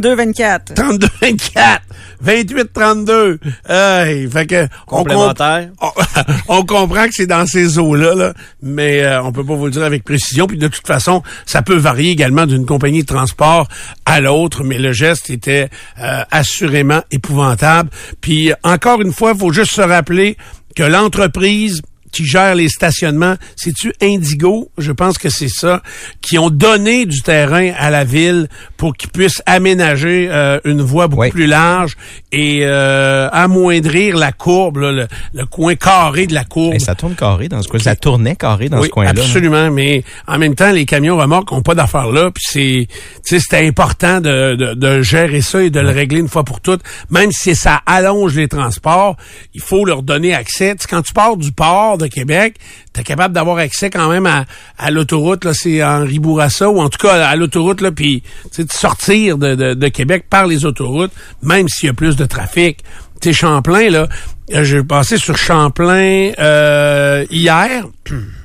[0.74, 1.82] 32-24.
[2.24, 3.40] 32, 24, 28, 32.
[3.68, 5.70] Hey, fait que, on, Complémentaire.
[5.82, 5.92] on,
[6.60, 9.72] on comprend que c'est dans ces eaux-là, là, mais euh, on peut pas vous le
[9.72, 10.48] dire avec précision.
[10.48, 13.68] Puis de toute façon, ça peut varier également d'une compagnie de transport
[14.06, 15.70] à l'autre, mais le geste était
[16.02, 17.90] euh, assurément épouvantable.
[18.22, 20.38] Puis encore une fois, il faut juste se rappeler
[20.76, 25.82] que l'entreprise qui gère les stationnements, c'est-tu Indigo, je pense que c'est ça,
[26.22, 28.48] qui ont donné du terrain à la ville
[28.78, 31.30] pour qu'ils puissent aménager euh, une voie beaucoup Oui.
[31.32, 31.96] plus large
[32.32, 36.78] et euh, amoindrir la courbe, là, le, le coin carré de la courbe.
[36.80, 37.80] Ça tourne carré dans ce coin.
[37.80, 39.12] Ça tournait carré dans oui, ce coin-là.
[39.12, 39.22] hein.
[39.22, 42.88] absolument, mais en même temps, les camions remorques ont pas d'affaires là, puis c'est,
[43.24, 46.82] c'était important de, de, de gérer ça et de le régler une fois pour toutes.
[47.10, 49.16] Même si ça allonge les transports,
[49.54, 50.76] il faut leur donner accès.
[50.90, 52.56] Quand tu pars du port de Québec,
[52.94, 56.90] tu es capable d'avoir accès quand même à, l'autoroute, là, c'est Henri Bourassa, ou en
[56.90, 58.24] tout cas à l'autoroute, là, puis
[58.58, 61.12] de sortir de, de, Québec par les autoroutes,
[61.44, 62.80] même s'il y a plus de trafic.
[63.22, 64.08] Tu Champlain, là,
[64.54, 67.86] euh, j'ai passé sur Champlain euh, hier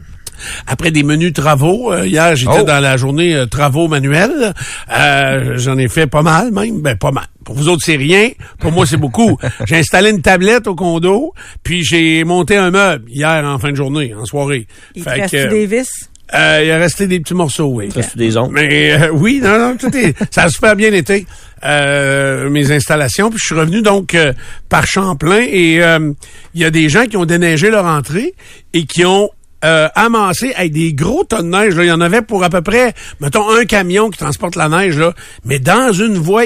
[0.66, 1.92] après des menus travaux.
[1.92, 2.64] Euh, hier, j'étais Oh.
[2.64, 4.52] dans la journée euh, travaux manuels.
[4.92, 6.80] Euh, J'en ai fait pas mal, même.
[6.80, 7.24] Ben, pas mal.
[7.44, 8.30] Pour vous autres, c'est rien.
[8.58, 9.38] Pour moi, c'est beaucoup.
[9.66, 13.76] J'ai installé une tablette au condo, puis j'ai monté un meuble hier en fin de
[13.76, 14.66] journée, en soirée.
[14.94, 15.88] Il Fait reste que, des vis?
[16.34, 17.90] euh, il a resté des petits morceaux, oui.
[17.94, 18.52] Reste des ondes.
[18.52, 21.26] Mais euh, oui, non, non, tout est, ça a super bien été
[21.64, 23.28] euh, mes installations.
[23.28, 24.32] Puis je suis revenu donc euh,
[24.70, 26.12] par Champlain et euh,
[26.54, 28.34] il y a des gens qui ont déneigé leur entrée
[28.72, 29.28] et qui ont
[29.64, 31.74] euh, amassé avec des gros tonnes de neige.
[31.74, 31.84] Là.
[31.84, 34.98] Il y en avait pour à peu près, mettons, un camion qui transporte la neige.
[34.98, 35.14] Là.
[35.44, 36.44] Mais dans une voie,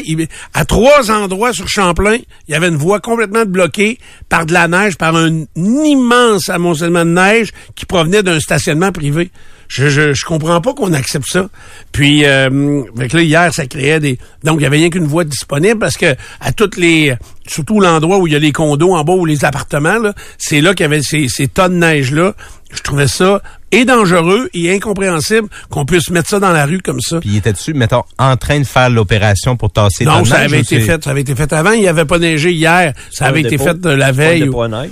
[0.54, 4.68] à trois endroits sur Champlain, il y avait une voie complètement bloquée par de la
[4.68, 9.30] neige, par un immense amoncellement de neige qui provenait d'un stationnement privé.
[9.68, 11.48] Je, je, comprends pas qu'on accepte ça.
[11.92, 14.18] Puis, euh, que là, hier, ça créait des...
[14.42, 17.14] Donc, il y avait rien qu'une voie disponible parce que à toutes les...
[17.46, 20.60] Surtout l'endroit où il y a les condos en bas ou les appartements, là, c'est
[20.60, 22.34] là qu'il y avait ces, ces tonnes de neige-là.
[22.72, 23.40] Je trouvais ça
[23.72, 27.20] et dangereux et incompréhensible qu'on puisse mettre ça dans la rue comme ça.
[27.20, 30.52] Puis il était dessus, mettons, en train de faire l'opération pour tasser Non, ça neige,
[30.52, 31.02] avait été fait.
[31.02, 31.72] Ça avait été fait avant.
[31.72, 32.92] Il n'y avait pas neigé hier.
[33.10, 34.42] Ça avait été fait de la C'est pas un veille.
[34.42, 34.90] dépôt à neige?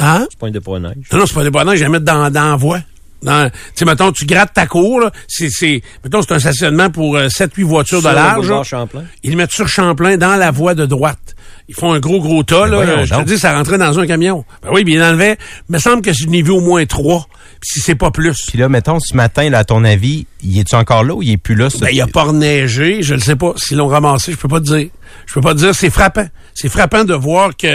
[0.00, 0.26] Hein?
[0.30, 0.96] C'est pas un dépôt à neige?
[1.12, 2.80] Non, non, c'est pas des bonheurs, je vais mettre dans, dans la voie.
[3.20, 5.10] Dans, tu sais, mettons, tu grattes ta cour, là.
[5.26, 8.48] C'est, c'est, mettons, c'est un stationnement pour euh, 7-8 voitures Sur de large.
[8.48, 8.62] là.
[8.62, 9.04] Champlain.
[9.24, 11.34] Ils le mettent sur Champlain, dans la voie de droite.
[11.68, 12.76] Ils font un gros, gros tas, Mais là.
[12.84, 14.44] voyons Je te dis, ça rentrait dans un camion.
[14.62, 15.36] Ben oui, bien il enlevait.
[15.68, 17.26] Il me semble que je n'ai vu au moins trois.
[17.62, 18.46] Si c'est pas plus.
[18.48, 21.32] Puis là, mettons, ce matin, là, à ton avis, il est-tu encore là ou il
[21.32, 21.68] est plus là?
[21.68, 23.52] ce- Ben, il a pas reneigé, je ne sais pas.
[23.56, 24.88] S'ils l'ont ramassé, je peux pas te dire.
[25.26, 26.26] Je peux pas te dire, c'est frappant.
[26.54, 27.66] C'est frappant de voir que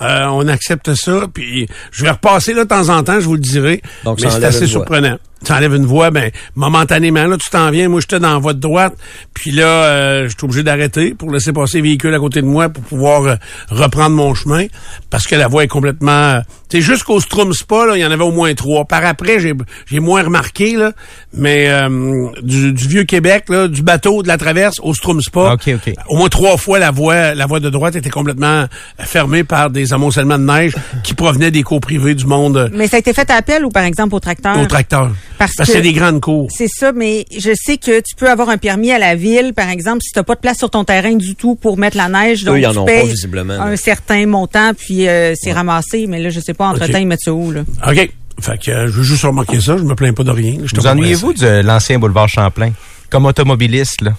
[0.00, 1.22] euh, on accepte ça.
[1.32, 3.82] Puis je vais repasser là de temps en temps, je vous le dirai.
[4.04, 5.18] Donc, mais c'est assez surprenant.
[5.44, 7.88] Tu enlèves une voie, ben momentanément, là, tu t'en viens.
[7.88, 8.94] Moi, j'étais dans la voie de droite.
[9.34, 12.46] Puis là, euh, je suis obligé d'arrêter pour laisser passer les véhicules à côté de
[12.46, 13.34] moi pour pouvoir euh,
[13.70, 14.66] reprendre mon chemin.
[15.10, 16.10] Parce que la voie est complètement.
[16.10, 18.84] euh, tu sais, jusqu'au Strum Spa, là, il y en avait au moins trois.
[18.84, 19.54] Par après, j'ai
[19.86, 20.90] j'ai moins remarqué, là.
[21.32, 25.52] Mais euh, du, du vieux Québec, là, du bateau de la traverse au Strum Spa.
[25.52, 25.94] OK, OK.
[26.08, 28.66] Au moins trois fois, la voie, la voie de droite était complètement
[28.98, 32.96] fermée par des amoncellements de neige qui provenaient des cours privés du monde Mais ça
[32.96, 34.58] a été fait à appel ou par exemple au tracteur?
[34.58, 35.10] au tracteur.
[35.38, 36.48] Parce Parce que c'est des grandes cours.
[36.50, 39.68] C'est ça, mais je sais que tu peux avoir un permis à la ville, par
[39.68, 42.08] exemple, si tu n'as pas de place sur ton terrain du tout pour mettre la
[42.08, 43.64] neige, donc Eux, ils en ont pas, visiblement, là.
[43.64, 47.22] un certain montant, puis euh, c'est ramassé, mais là, je sais pas, entre-temps, ils mettent
[47.22, 47.60] ça où, là?
[47.86, 48.10] OK.
[48.40, 49.76] Fait que euh, je veux juste remarquer ça.
[49.76, 50.58] Je me plains pas de rien.
[50.64, 52.70] Je Vous ennuyez-vous de l'ancien boulevard Champlain?
[53.10, 54.12] Comme automobiliste, là?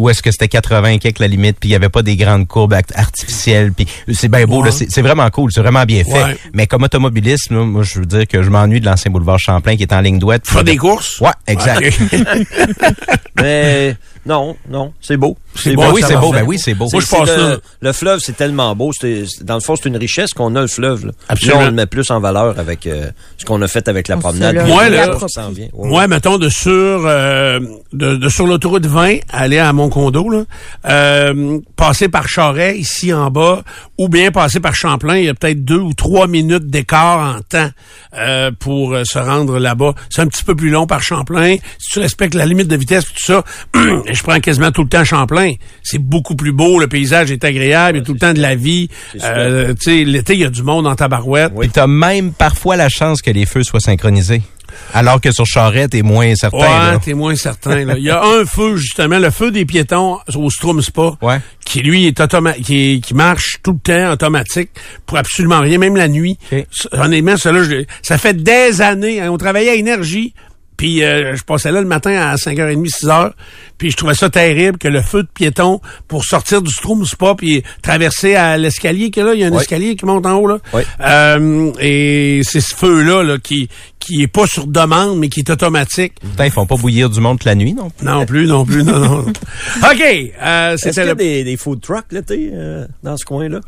[0.00, 2.48] Ou est-ce que c'était 80 quelques la limite, puis il n'y avait pas des grandes
[2.48, 4.70] courbes artificielles, puis c'est bien beau, Ouais.
[4.70, 6.10] c'est vraiment cool, c'est vraiment bien fait.
[6.24, 6.36] Ouais.
[6.54, 9.76] Mais comme automobiliste, là, moi, je veux dire que je m'ennuie de l'ancien boulevard Champlain
[9.76, 10.46] qui est en ligne droite.
[10.46, 11.20] Faire des courses?
[11.20, 11.82] Ouais, exact.
[13.36, 13.94] Mais
[14.26, 15.36] non, non, c'est beau.
[15.54, 16.88] C'est Ben beau, oui, ça c'est beau, ben oui, c'est beau.
[16.92, 18.92] Moi, je le, fleuve, c'est tellement beau.
[18.92, 21.06] C'est, dans le fond, c'est une richesse qu'on a, le fleuve.
[21.06, 21.12] Là.
[21.28, 21.60] Absolument.
[21.60, 24.16] Là, on le met plus en valeur avec euh, ce qu'on a fait avec la
[24.16, 24.66] On promenade.
[24.66, 25.10] Moi, là,
[25.50, 25.68] vient.
[25.72, 27.60] Ouais, Moi, mettons, de sur, euh,
[27.92, 30.44] de, de sur l'autoroute 20, aller à mon condo, là,
[30.86, 33.62] euh, passer par Charret, ici en bas,
[34.00, 37.42] ou bien passer par Champlain, il y a peut-être deux ou trois minutes d'écart en
[37.42, 37.68] temps
[38.16, 39.92] euh, pour euh, se rendre là-bas.
[40.08, 41.56] C'est un petit peu plus long par Champlain.
[41.78, 44.88] Si tu respectes la limite de vitesse et tout ça, je prends quasiment tout le
[44.88, 45.52] temps Champlain.
[45.82, 48.40] C'est beaucoup plus beau, le paysage est agréable, il y a tout le temps de
[48.40, 48.88] la vie.
[49.12, 51.52] C'est Euh, tu sais, l'été, il y a du monde en tabarouette.
[51.60, 54.40] Puis t'as même parfois la chance que les feux soient synchronisés.
[54.94, 56.58] Alors que sur Charrette, t'es moins certain.
[56.92, 57.84] Ouais, t'es moins certain.
[57.84, 57.94] Là.
[57.96, 61.40] Il y a un feu, justement, le feu des piétons au Strum Spa, Ouais.
[61.64, 64.70] qui, lui, est automa qui, marche tout le temps, automatique,
[65.06, 66.38] pour absolument rien, même la nuit.
[66.92, 69.20] Honnêtement, ça, là, je- ça fait des années.
[69.20, 70.34] hein, on travaillait à Énergie,
[70.80, 73.32] puis euh, je passais là le matin à 5h30, 6h,
[73.76, 77.34] puis je trouvais ça terrible que le feu de piéton, pour sortir du Strum Spa,
[77.36, 80.46] puis traverser à l'escalier, que là, il y a un escalier qui monte en haut,
[80.46, 80.56] là.
[80.72, 80.86] Ouais.
[81.02, 85.50] Euh, et c'est ce feu-là là, qui, qui est pas sur demande, mais qui est
[85.50, 86.14] automatique.
[86.18, 87.90] Putain, ils font pas bouillir du monde toute la nuit, non?
[88.02, 89.18] Non plus, non plus, non, non.
[89.82, 91.14] OK, euh, Est-ce qu'il c'était y a le...
[91.14, 93.60] des, des food trucks l'été euh, dans ce coin-là?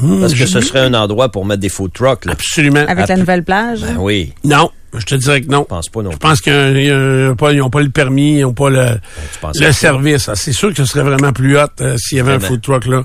[0.00, 2.24] Hum, Parce que ce serait un endroit pour mettre des food trucks.
[2.24, 2.32] Là.
[2.34, 2.84] Absolument.
[2.86, 3.80] Avec la nouvelle plage?
[3.80, 5.62] Ben oui, Non, je te dirais que non.
[5.62, 8.98] je pense pas non Je pense qu'ils n'ont pas le permis, ils n'ont pas le,
[9.40, 10.28] penses le service.
[10.28, 12.60] Ah, C'est sûr que ce serait vraiment plus hot euh, s'il y avait un food
[12.62, 13.04] truck là.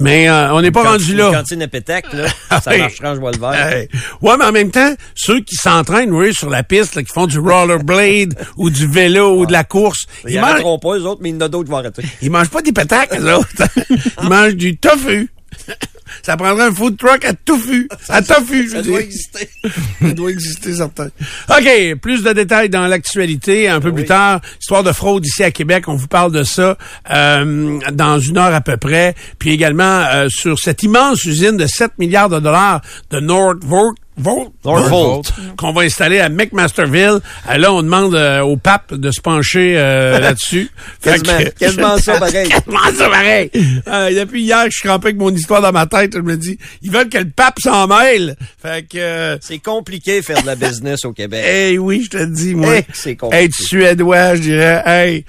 [0.00, 1.30] Mais euh, on n'est pas rendu une là.
[1.32, 2.26] cantine à pétac, là,
[2.60, 3.72] ça marchera, je vois le verre.
[3.72, 3.88] Hey.
[4.20, 7.26] Ouais, mais en même temps, ceux qui s'entraînent, oui, sur la piste, là, qui font
[7.26, 11.20] du rollerblade ou du vélo ou de la course, Ils ils mangent, pas, eux autres,
[11.22, 12.02] mais il y en a d'autres qui vont arrêter.
[12.20, 13.48] ils mangent pas des pétacles, eux autres.
[14.22, 15.30] ils mangent du tofu.
[16.22, 17.88] Ça prendrait un food truck à tofu.
[18.08, 18.90] À tofu, je Ça dire.
[18.92, 19.48] doit exister.
[20.02, 21.08] Ça doit exister, certain.
[21.48, 24.40] OK, plus de détails dans l'actualité un peu plus tard.
[24.60, 26.76] Histoire de fraude ici à Québec, on vous parle de ça
[27.10, 29.14] euh, dans une heure à peu près.
[29.38, 33.96] Puis également euh, sur cette immense usine de 7 milliards de dollars de Northvolt.
[34.20, 37.20] Volt, qu'on va installer à McMasterville.
[37.48, 40.70] Euh, là, on demande euh, au pape de se pencher euh, là-dessus.
[41.02, 42.48] Quasiment- que- quasiment ça, pareil.
[42.48, 43.50] Quasiment ça, pareil.
[43.88, 46.12] Euh, depuis hier, je suis crampé avec mon histoire dans ma tête.
[46.14, 48.36] Je me dis, ils veulent que le pape s'en mêle.
[48.62, 49.38] Fait que...
[49.40, 51.44] C'est compliqué faire de la business au Québec.
[51.44, 52.76] Hey, oui, je te dis, moi.
[52.76, 53.44] Hey, c'est compliqué.
[53.44, 55.24] Être suédois, je dirais, hey,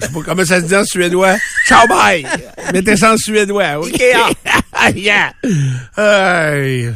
[0.00, 1.36] je sais pas comment ça se dit en suédois.
[1.68, 2.26] Ciao, bye!
[2.72, 3.92] Mettez ça en suédois, oui.
[4.96, 5.32] yeah!
[5.96, 6.90] Hey.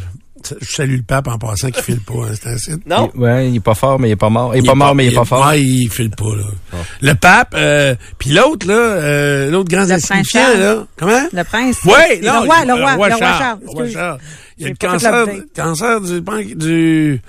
[0.61, 2.87] Je salue le pape en passant qui file pas, hein, c'est un site.
[2.87, 3.11] Non?
[3.15, 4.55] Il- ouais, il est pas fort, mais il est pas mort.
[4.55, 5.47] Il est pas mort, mais il est pas fort.
[5.47, 6.79] Ouais, il file pas, là.
[7.01, 10.61] Le pape, euh, puis l'autre, là, euh, l'autre grand Le insignifiant, prince Charles.
[10.61, 10.87] là.
[10.97, 11.29] Comment?
[11.33, 11.77] Le prince?
[11.85, 12.41] Oui, le non.
[12.45, 13.59] roi, le roi, le roi Charles.
[13.63, 13.89] Le roi.
[13.89, 14.19] Charles.
[14.59, 17.21] Il y a le cancer, cancer du,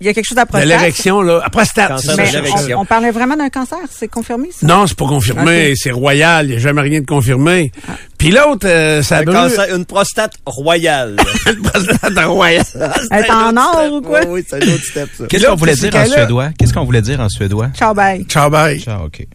[0.00, 0.68] Il y a quelque chose à de prostate.
[0.68, 1.40] l'érection, là.
[1.44, 2.02] À prostate.
[2.04, 4.66] De Mais on, on parlait vraiment d'un cancer, c'est confirmé, ça?
[4.66, 5.74] Non, c'est pas confirmé.
[5.76, 6.46] C'est royal.
[6.46, 7.72] Il n'y a jamais rien de confirmé.
[8.18, 9.36] Puis l'autre, euh, ça Un brûle.
[9.36, 11.16] cancer- une prostate royale.
[11.46, 12.64] Une prostate royale.
[13.10, 14.20] Elle est en or ou quoi?
[14.26, 15.24] Oui, oui, c'est un autre step, ça.
[15.26, 16.50] Qu'est-ce qu'on voulait dire en suédois?
[16.58, 17.70] Qu'est-ce qu'on voulait dire en suédois?
[17.74, 18.24] Ciao, bye.
[18.24, 18.82] Ciao, bye.
[18.86, 19.26] Ah, OK.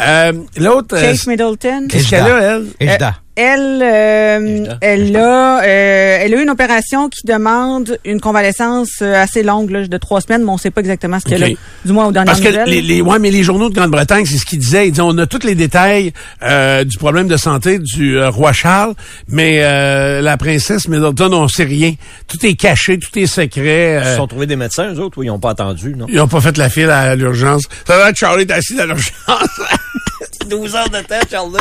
[0.00, 1.86] Euh, l'autre, euh, Kate Middleton.
[1.88, 2.66] qu'est-ce qu'elle a, elle?
[2.80, 3.14] Ejda.
[3.42, 9.14] Elle, euh, elle a, euh, elle a eu une opération qui demande une convalescence euh,
[9.14, 11.50] assez longue, là, de trois semaines, mais on sait pas exactement ce qu'elle Ok.
[11.52, 11.86] a.
[11.86, 12.68] Du moins aux dernières Parce que nouvelles.
[12.68, 14.88] les, les, ouais, mais les journaux de Grande-Bretagne, c'est ce qu'ils disaient.
[14.88, 18.52] Ils disaient, on a tous les détails euh, du problème de santé du euh, roi
[18.52, 18.92] Charles,
[19.28, 21.94] mais euh, la princesse Middleton, on sait rien.
[22.28, 24.00] Tout est caché, tout est secret.
[24.02, 26.04] Ils se sont trouvés des médecins, eux autres, ou ils n'ont pas attendu, non?
[26.10, 27.62] ils n'ont pas fait la file à l'urgence.
[27.86, 29.14] Ça va Charlie est assis à l'urgence.
[30.50, 31.56] 12 heures de temps, Charlie.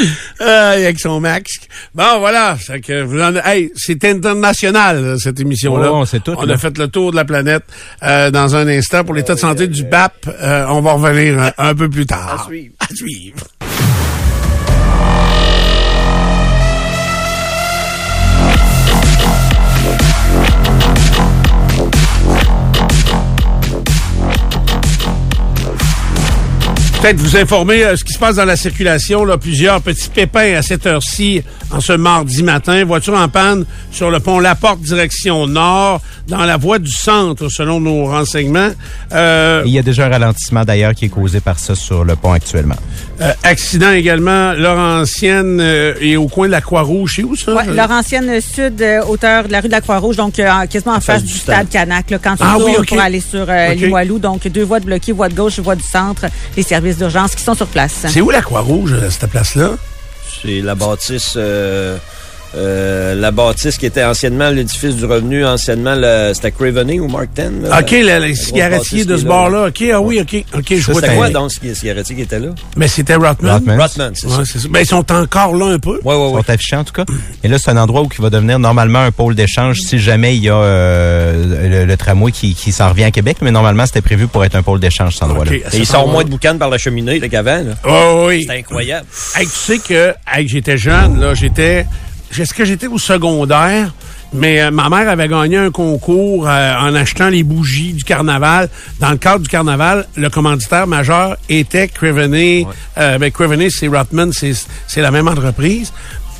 [0.42, 1.50] Euh, avec son max.
[1.94, 2.58] Bon, voilà.
[2.60, 5.88] C'est que vous en- hey, c'est international, cette émission-là.
[5.92, 6.04] Oh,
[6.38, 7.64] On a fait le tour de la planète
[8.02, 9.02] euh, dans un instant.
[9.04, 12.42] Pour l'état de santé du BAP, euh, on va revenir un, un peu plus tard.
[12.42, 12.74] À suivre.
[12.80, 13.46] À suivre.
[27.06, 29.24] Peut-être vous informer euh, ce qui se passe dans la circulation.
[29.24, 31.40] Là, plusieurs petits pépins à cette heure-ci,
[31.70, 32.84] en ce mardi matin.
[32.84, 37.78] Voiture en panne sur le pont Laporte, direction nord, dans la voie du centre, selon
[37.80, 38.70] nos renseignements.
[39.12, 42.04] Euh, Et il y a déjà un ralentissement d'ailleurs qui est causé par ça sur
[42.04, 42.74] le pont actuellement.
[43.20, 47.12] euh, accident également, Laurentienne euh, et au coin de la Croix-Rouge.
[47.16, 47.54] C'est où ça?
[47.54, 50.94] Ouais, Laurentienne Sud, euh, hauteur de la rue de la Croix-Rouge, donc euh, en- quasiment
[50.94, 53.78] en face du stade Canac, là, quand tu Ah oui, pour aller sur euh, Ok.
[53.80, 54.18] Limoilou.
[54.18, 57.42] Donc, deux voies de bloquées, voie de gauche, voie du centre, les services d'urgence qui
[57.42, 58.06] sont sur place.
[58.08, 59.72] C'est où la Croix-Rouge, euh, cette place-là?
[60.42, 61.34] C'est la bâtisse...
[61.36, 61.98] euh,
[62.54, 67.28] euh, la bâtisse qui était anciennement l'édifice du revenu, anciennement le- c'était Craveney ou Mark
[67.34, 67.62] Ten.
[67.62, 67.80] là?
[67.80, 69.66] OK, le, bâtisse de ce est là, bord-là.
[69.68, 70.44] OK, ah oui, OK.
[70.54, 72.48] OK, je vois C'était ta- quoi donc ce cigarettier qui était là?
[72.76, 73.52] Mais c'était Rotman.
[73.54, 73.80] Rotman.
[73.80, 74.38] Rotman, c'est ça.
[74.38, 74.68] Ouais, c'est ça.
[74.70, 76.00] Ben, ils sont encore là un peu.
[76.04, 76.42] Ouais, ouais, Ils ouais.
[76.42, 77.04] sont affichés en tout cas.
[77.44, 80.36] Et là, c'est un endroit où il va devenir normalement un pôle d'échange si jamais
[80.36, 83.38] il y a euh, le, le tramway qui, qui s'en revient à Québec.
[83.42, 85.50] Mais normalement, c'était prévu pour être un pôle d'échange, cet endroit-là.
[85.52, 86.12] OK, Et ça il s'en sort va.
[86.12, 87.62] moins de boucan par la cheminée qu'avant.
[87.62, 87.74] là.
[87.86, 88.44] Oh, oui.
[88.48, 89.06] C'est incroyable.
[89.36, 91.86] Hey, tu sais que hey, j'étais jeune, là, j'étais.
[92.38, 93.92] Est-ce que j'étais au secondaire?
[94.32, 98.68] Mais euh, ma mère avait gagné un concours euh, en achetant les bougies du carnaval.
[99.00, 102.66] Dans le cadre du carnaval, le commanditaire majeur était Craveney.
[102.98, 104.52] Euh, ben, Craveney, c'est Rotman, c'est
[104.86, 105.92] c'est la même entreprise.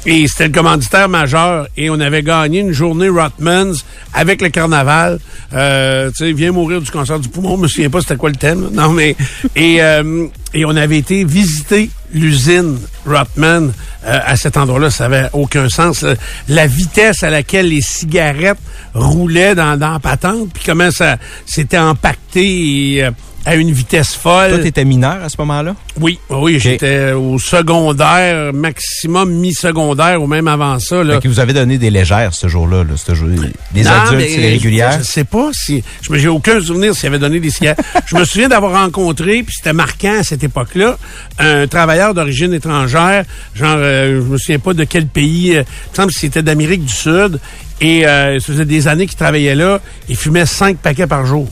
[0.04, 1.66] Et c'était le commanditaire majeur.
[1.76, 3.74] Et on avait gagné une journée Rotmans
[4.14, 5.18] avec le carnaval.
[5.52, 7.56] Euh, tu sais, viens mourir du cancer du poumon.
[7.56, 8.68] Je me souviens pas c'était quoi le thème.
[8.72, 9.16] Non, mais...
[9.56, 13.72] Et, euh, et on avait été visiter l'usine Rotman
[14.04, 14.90] euh, à cet endroit-là.
[14.90, 16.04] Ça avait aucun sens.
[16.48, 18.58] La vitesse à laquelle les cigarettes
[18.94, 21.16] roulaient dans, dans la patente, puis comment ça
[21.46, 23.10] s'était empaqueté et, euh,
[23.46, 24.50] à une vitesse folle.
[24.50, 25.76] Toi, t'étais mineur à ce moment-là?
[26.00, 31.02] Oui, oui, j'étais au secondaire, maximum mi-secondaire ou même avant ça.
[31.04, 31.14] Là.
[31.14, 33.28] Fait que vous avez donné des légères ce jour-là, là, ce jour
[33.72, 34.98] Des Non, adultes, c'est les régulières.
[34.98, 35.82] Je sais pas si.
[36.02, 37.80] Je me- j'ai aucun souvenir s'il avait donné des cigarettes.
[38.06, 40.98] je me souviens d'avoir rencontré, puis c'était marquant à cette époque-là,
[41.38, 45.90] un travailleur d'origine étrangère, genre, euh, je me souviens pas de quel pays, euh, il
[45.92, 47.38] me semble que c'était d'Amérique du Sud.
[47.80, 49.80] Et euh, ça faisait des années qu'il travaillait là.
[50.08, 51.46] Il fumait cinq paquets par jour.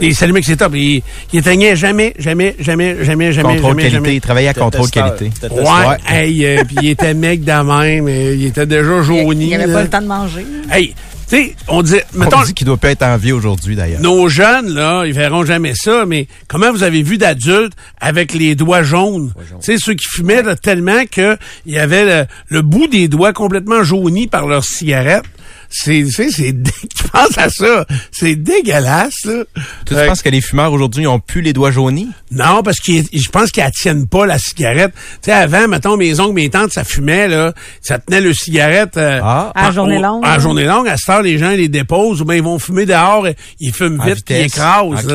[0.00, 0.72] Et il s'allumait que c'est top.
[0.74, 3.90] Il, il éteignait jamais, jamais, jamais, jamais, jamais, Contrôle jamais, qualité.
[3.96, 4.14] jamais.
[4.16, 5.16] Il travaillait à contrôle Testeur.
[5.16, 5.30] qualité.
[5.40, 9.04] C'était Ouais, hey, euh, puis il était mec de même, euh, il était déjà Il
[9.04, 9.46] jauni.
[9.46, 9.72] n'y avait là.
[9.74, 10.46] pas le temps de manger.
[10.70, 10.88] Hey,
[11.28, 14.00] tu sais, on dit, mettons, On dit qu'il doit pas être en vie aujourd'hui, d'ailleurs.
[14.02, 18.54] nos jeunes, là, ils verront jamais ça, mais comment vous avez vu d'adultes avec les
[18.54, 19.32] doigts jaunes?
[19.62, 23.08] Tu sais, ceux qui fumaient là, tellement que il y avait le, le bout des
[23.08, 25.22] doigts complètement jaunis par leur cigarette.
[25.72, 29.44] C'est, tu sais, c'est, dé- tu penses à ça, c'est dégueulasse, là.
[29.86, 32.08] Tu penses que les fumeurs aujourd'hui ont plus les doigts jaunis?
[32.32, 34.92] non, parce que je pense qu'ils tiennent pas la cigarette.
[35.22, 37.52] Tu sais, avant, mettons, mes oncles, mes tantes, ça fumait, là.
[37.82, 38.96] Ça tenait le cigarette.
[38.96, 39.52] euh, Ah.
[39.54, 40.88] À la journée longue, À la journée longue.
[40.88, 43.26] À cette heure, les gens les déposent ou bien ils vont fumer dehors.
[43.28, 45.06] et Ils fument À vite puis ils écrasent.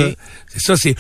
[0.47, 0.95] C'est ça, c'est...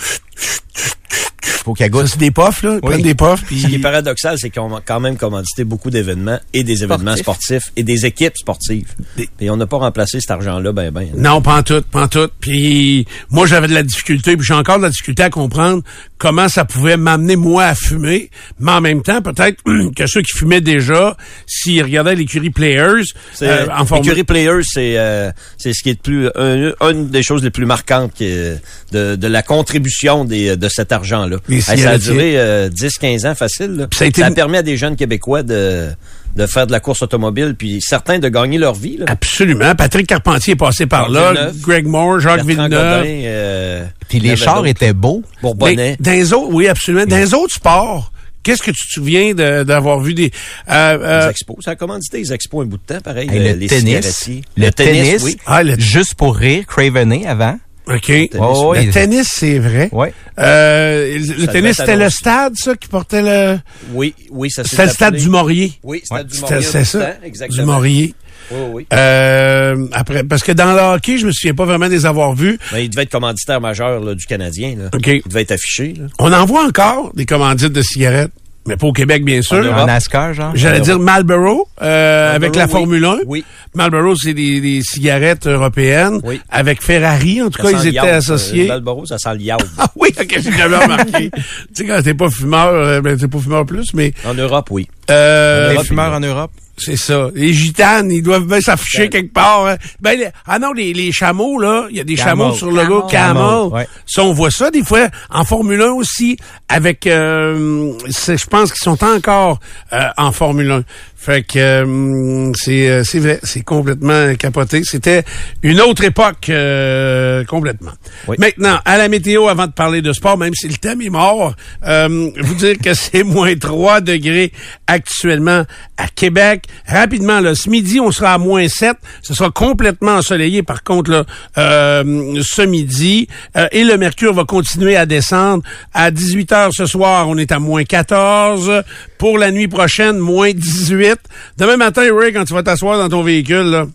[1.45, 2.07] Faut qu'elle Ça, goûte.
[2.07, 2.73] c'est des puffs, là.
[2.75, 2.79] Oui.
[2.81, 3.43] prennent des puffs.
[3.45, 3.61] Puis...
[3.61, 7.15] Ce qui est paradoxal, c'est qu'on a quand même commandité beaucoup d'événements et des événements
[7.15, 8.87] sportifs et des équipes sportives.
[9.17, 11.09] Des- Et on n'a pas remplacé cet argent-là, ben ben.
[11.17, 12.29] Non, pas en tout, pas en tout.
[12.39, 15.83] Puis moi, j'avais de la difficulté, puis j'ai encore de la difficulté à comprendre
[16.17, 18.29] comment ça pouvait m'amener, moi, à fumer.
[18.59, 19.61] Mais en même temps, peut-être
[19.95, 23.85] que ceux qui fumaient déjà, s'ils regardaient l'écurie Players, C'est, euh, en
[24.23, 28.13] Players, c'est euh, c'est ce qui est plus un- une des choses les plus marquantes
[28.13, 31.37] qui est de, de la contribution des, de cet argent-là.
[31.47, 33.71] Les Hey, ça a duré euh, 10-15 ans facile.
[33.75, 33.87] là.
[33.93, 35.89] Ça a été- permis à des jeunes Québécois de,
[36.35, 38.97] de faire de la course automobile, puis certains de gagner leur vie.
[38.97, 39.05] Là.
[39.07, 39.73] Absolument.
[39.75, 41.33] Patrick Carpentier est passé par là.
[41.61, 43.01] Greg Moore, Jacques Bertrand Villeneuve.
[43.03, 45.23] Godin, euh, Puis les chars étaient beaux.
[45.41, 45.75] Bourbonnais.
[45.75, 47.05] Mais dans les autres, oui, absolument.
[47.05, 48.11] Dans les autres sports,
[48.43, 50.31] qu'est-ce que tu te souviens de- d'avoir vu des...
[50.69, 51.57] euh, Les euh, expos.
[51.63, 53.29] Ça a commandité les expos un bout de temps, pareil.
[53.31, 53.85] Hey, euh, le les tennis.
[53.85, 54.41] cigarettiers.
[54.57, 55.23] Le tennis.
[55.23, 55.37] oui.
[55.45, 57.57] ah, le, Juste pour rire, Craveney avant.
[57.87, 58.11] OK.
[58.39, 58.89] Oh, le oui.
[58.89, 59.89] tennis, c'est vrai.
[59.91, 60.13] Ouais.
[60.39, 63.59] Euh, le Ça tennis, c'était le stade, ça, qui portait le...
[63.93, 65.73] Oui, oui, ça C'était le stade du Maurier.
[65.83, 66.99] Oui, stade Ouais, du un c'est ça.
[67.05, 67.61] temps, Exactement.
[67.61, 68.13] Du Maurier.
[68.51, 68.87] Oui, oui.
[68.93, 72.59] Euh, après, parce que dans le hockey, je me souviens pas vraiment des avoir vus.
[72.71, 74.75] Ben, il devait être commanditaire majeur là, du Canadien.
[74.77, 74.89] Là.
[74.93, 75.07] OK.
[75.07, 75.93] Il devait être affiché.
[75.97, 76.05] Là.
[76.19, 78.31] On en voit encore des commandites de cigarettes,
[78.67, 79.57] mais pas au Québec, bien sûr.
[79.57, 79.77] Europe.
[79.79, 80.51] En NASCAR, genre.
[80.55, 82.71] J'allais dire Marlboro, euh, avec la oui.
[82.71, 83.17] Formule 1.
[83.27, 83.45] Oui.
[83.73, 86.19] Marlboro, c'est des, des cigarettes européennes.
[86.23, 86.41] Oui.
[86.49, 88.65] Avec Ferrari, en tout cas, Ça ils étaient yaourt, associés.
[88.65, 89.65] euh, Marlboro, ça sent le yaourt.
[89.77, 91.29] Ah oui, ok, j'ai jamais remarqué.
[91.31, 91.41] tu
[91.73, 94.87] sais, quand t'es pas fumeur, euh, ben t'es pas fumeur plus, mais en Europe, oui.
[95.11, 96.51] euh, Les fumeurs en Europe?
[96.77, 97.29] C'est ça.
[97.33, 99.65] Les gitanes, ils doivent bien s'afficher quelque part.
[99.65, 99.77] hein.
[100.01, 102.29] Ben, les- ah non, les, les chameaux, là, il y a des Camel.
[102.31, 103.41] chameaux sur le logo Camel.
[103.41, 103.73] Camel.
[103.73, 103.87] Ouais.
[104.05, 108.73] Ça, on voit ça des fois en Formule 1 aussi, avec, euh, c'est- je pense
[108.73, 109.59] qu'ils sont encore
[109.93, 110.83] euh, en Formule 1.
[111.25, 114.83] Fait que euh, c'est euh, c'est vrai, c'est complètement capoté.
[114.83, 115.23] C'était
[115.63, 117.93] une autre époque euh, complètement.
[118.27, 118.35] Oui.
[118.37, 121.55] Maintenant, à la météo, avant de parler de sport, même si le thème est mort,
[121.87, 124.51] euh, vous dire que c'est moins 3 degrés
[124.85, 125.63] actuellement
[125.97, 126.65] à Québec.
[126.87, 128.95] Rapidement, là, ce midi, on sera à moins 7.
[129.23, 131.25] Ce sera complètement ensoleillé, par contre, là,
[131.57, 133.27] euh, ce midi.
[133.57, 135.63] Euh, et le mercure va continuer à descendre.
[135.91, 138.83] À 18 heures ce soir, on est à moins 14.
[139.17, 141.14] Pour la nuit prochaine, moins 18.
[141.57, 143.85] Demain matin, Ray, quand tu vas t'asseoir dans ton véhicule, là,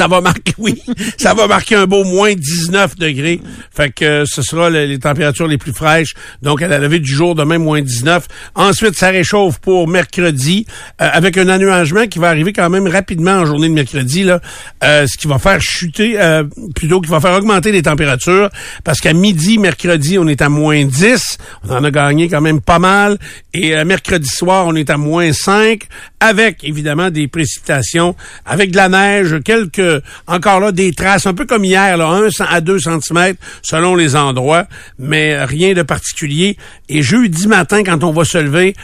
[0.00, 0.82] ça va marquer, oui,
[1.18, 3.38] ça va marquer un beau moins 19 degrés.
[3.70, 6.14] Fait que euh, ce sera le- les températures les plus fraîches.
[6.40, 8.26] Donc, à la levée du jour, demain, moins 19.
[8.54, 10.64] Ensuite, ça réchauffe pour mercredi,
[11.02, 14.40] euh, avec un annuagement qui va arriver quand même rapidement en journée de mercredi, là,
[14.84, 18.48] euh, ce qui va faire chuter, euh, plutôt qui va faire augmenter les températures,
[18.84, 21.36] parce qu'à midi, mercredi, on est à moins 10.
[21.68, 23.18] On en a gagné quand même pas mal.
[23.52, 25.82] Et euh, mercredi soir, on est à moins 5,
[26.20, 28.14] avec évidemment des précipitations,
[28.46, 29.80] avec de la neige, quelques,
[30.26, 34.16] encore là, des traces, un peu comme hier, là, 1 à 2 cm selon les
[34.16, 34.66] endroits,
[34.98, 36.56] mais rien de particulier.
[36.88, 38.74] Et jeudi matin, quand on va se lever,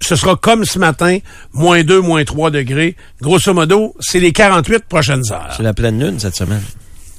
[0.00, 1.18] ce sera comme ce matin,
[1.52, 2.96] moins 2, moins 3 degrés.
[3.20, 5.54] Grosso modo, c'est les 48 prochaines heures.
[5.56, 6.62] C'est la pleine lune cette semaine.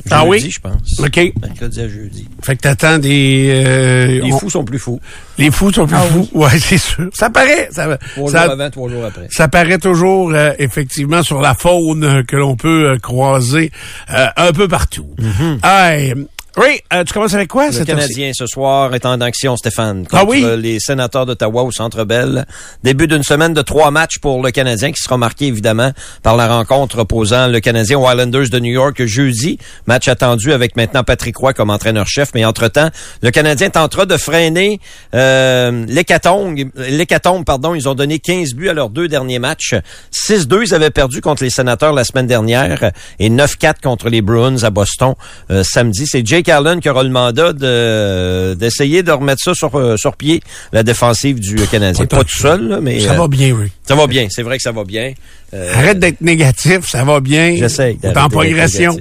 [0.10, 0.52] Ah Jeudi, oui?
[0.52, 1.00] je pense.
[1.00, 1.34] OK.
[1.42, 2.28] Mercredi à jeudi.
[2.44, 3.50] Fait que t'attends des...
[3.66, 5.02] euh, Les on- fous sont plus fous.
[5.38, 6.30] les fous sont plus fous.
[6.34, 7.10] Ouais, c'est sûr.
[7.14, 7.68] Ça paraît.
[7.72, 9.28] Ça, Trois ça- jours avant, trois jours après.
[9.32, 13.72] ça paraît toujours euh, effectivement sur la faune que l'on peut euh, croiser
[14.14, 15.08] euh, un peu partout.
[15.64, 16.14] Hey,
[16.58, 17.70] oui, euh, tu commences avec quoi.
[17.70, 17.86] Le?
[17.86, 20.44] Canadien ce soir est en action, Stéphane, contre Ah oui?
[20.58, 22.46] les sénateurs d'Ottawa au Centre Bell.
[22.84, 25.92] Début d'une semaine de trois matchs pour le Canadien qui sera marqué évidemment
[26.24, 29.60] par la rencontre opposant le Canadien aux Islanders de New York jeudi.
[29.86, 32.30] Match attendu avec maintenant Patrick Roy comme entraîneur-chef.
[32.34, 32.90] Mais entre-temps,
[33.22, 34.80] le Canadien tentera de freiner
[35.14, 36.58] euh, l'hécatombe.
[36.76, 37.76] L'hécatombe, pardon.
[37.76, 39.76] Ils ont donné 15 buts à leurs deux derniers matchs.
[40.12, 44.64] 6-2, ils avaient perdu contre les sénateurs la semaine dernière et 9-4 contre les Bruins
[44.64, 45.14] à Boston
[45.52, 46.06] euh, samedi.
[46.08, 50.16] C'est Jake Allen qui aura le mandat de- d'essayer de, remettre ça sur, euh, sur
[50.16, 52.02] pied, la défensive du Canadien.
[52.02, 53.72] Ouais, Pas tout seul, là, mais Ça euh, va bien, oui.
[53.88, 54.28] ça va bien.
[54.30, 55.14] C'est vrai que ça va bien.
[55.54, 57.48] Euh, Arrête d'être négatif, ça va bien.
[57.54, 58.98] Est d'arrêter en progression.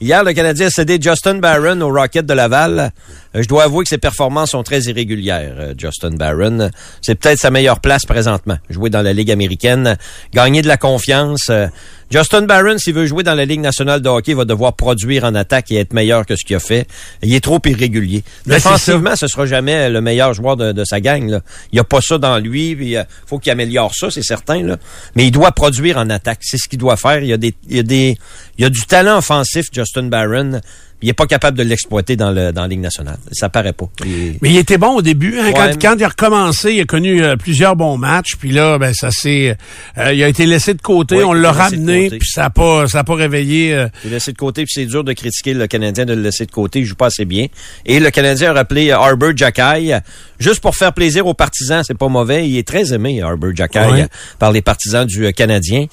[0.00, 2.90] Hier, le Canadien a cédé Justin Barron au Rocket de Laval.
[3.34, 6.70] Euh, Je dois avouer que ses performances sont très irrégulières, euh, Justin Barron.
[7.00, 8.58] C'est peut-être sa meilleure place présentement.
[8.70, 9.96] Jouer dans la Ligue américaine,
[10.32, 11.48] gagner de la confiance.
[11.50, 11.66] Euh,
[12.10, 15.34] Justin Barron, s'il veut jouer dans la Ligue nationale de hockey, va devoir produire en
[15.34, 16.86] attaque et être meilleur que ce qu'il a fait.
[17.22, 18.22] Il est trop irrégulier.
[18.44, 21.26] Défensivement, ce sera jamais le meilleur joueur de, de sa gang.
[21.30, 21.40] Là.
[21.72, 22.72] Il n'y a pas ça dans lui.
[22.72, 24.62] Il faut qu'il améliore ça, c'est certain.
[24.62, 24.76] Là.
[25.16, 26.40] Mais il doit produire en attaque.
[26.42, 27.20] C'est ce qu'il doit faire.
[27.20, 28.18] Il y a des, il y a des,
[28.58, 30.60] il y a du talent offensif, Justin Barron.
[31.02, 33.18] Il est pas capable de l'exploiter dans le dans la Ligue nationale.
[33.32, 33.86] Ça paraît pas.
[34.04, 35.38] Il- Mais il était bon au début.
[35.38, 38.36] Hein, Ouais, quand, mais- quand il a recommencé, il a connu euh, plusieurs bons matchs.
[38.38, 39.56] Puis là, ben ça s'est,
[39.98, 41.22] euh, il a été laissé de côté.
[41.24, 43.74] On l'a ramené, puis ça a pas, ça a pas réveillé.
[43.74, 46.22] euh, Il est laissé de côté, puis c'est dur de critiquer le Canadien de le
[46.22, 46.80] laisser de côté.
[46.80, 47.46] Il joue pas assez bien.
[47.86, 49.98] Et le Canadien a rappelé Arbor Jackay,
[50.38, 51.82] juste pour faire plaisir aux partisans.
[51.86, 52.48] C'est pas mauvais.
[52.48, 54.06] Il est très aimé, Arbor Jackay, Ouais.
[54.38, 55.86] par les partisans du euh, Canadien.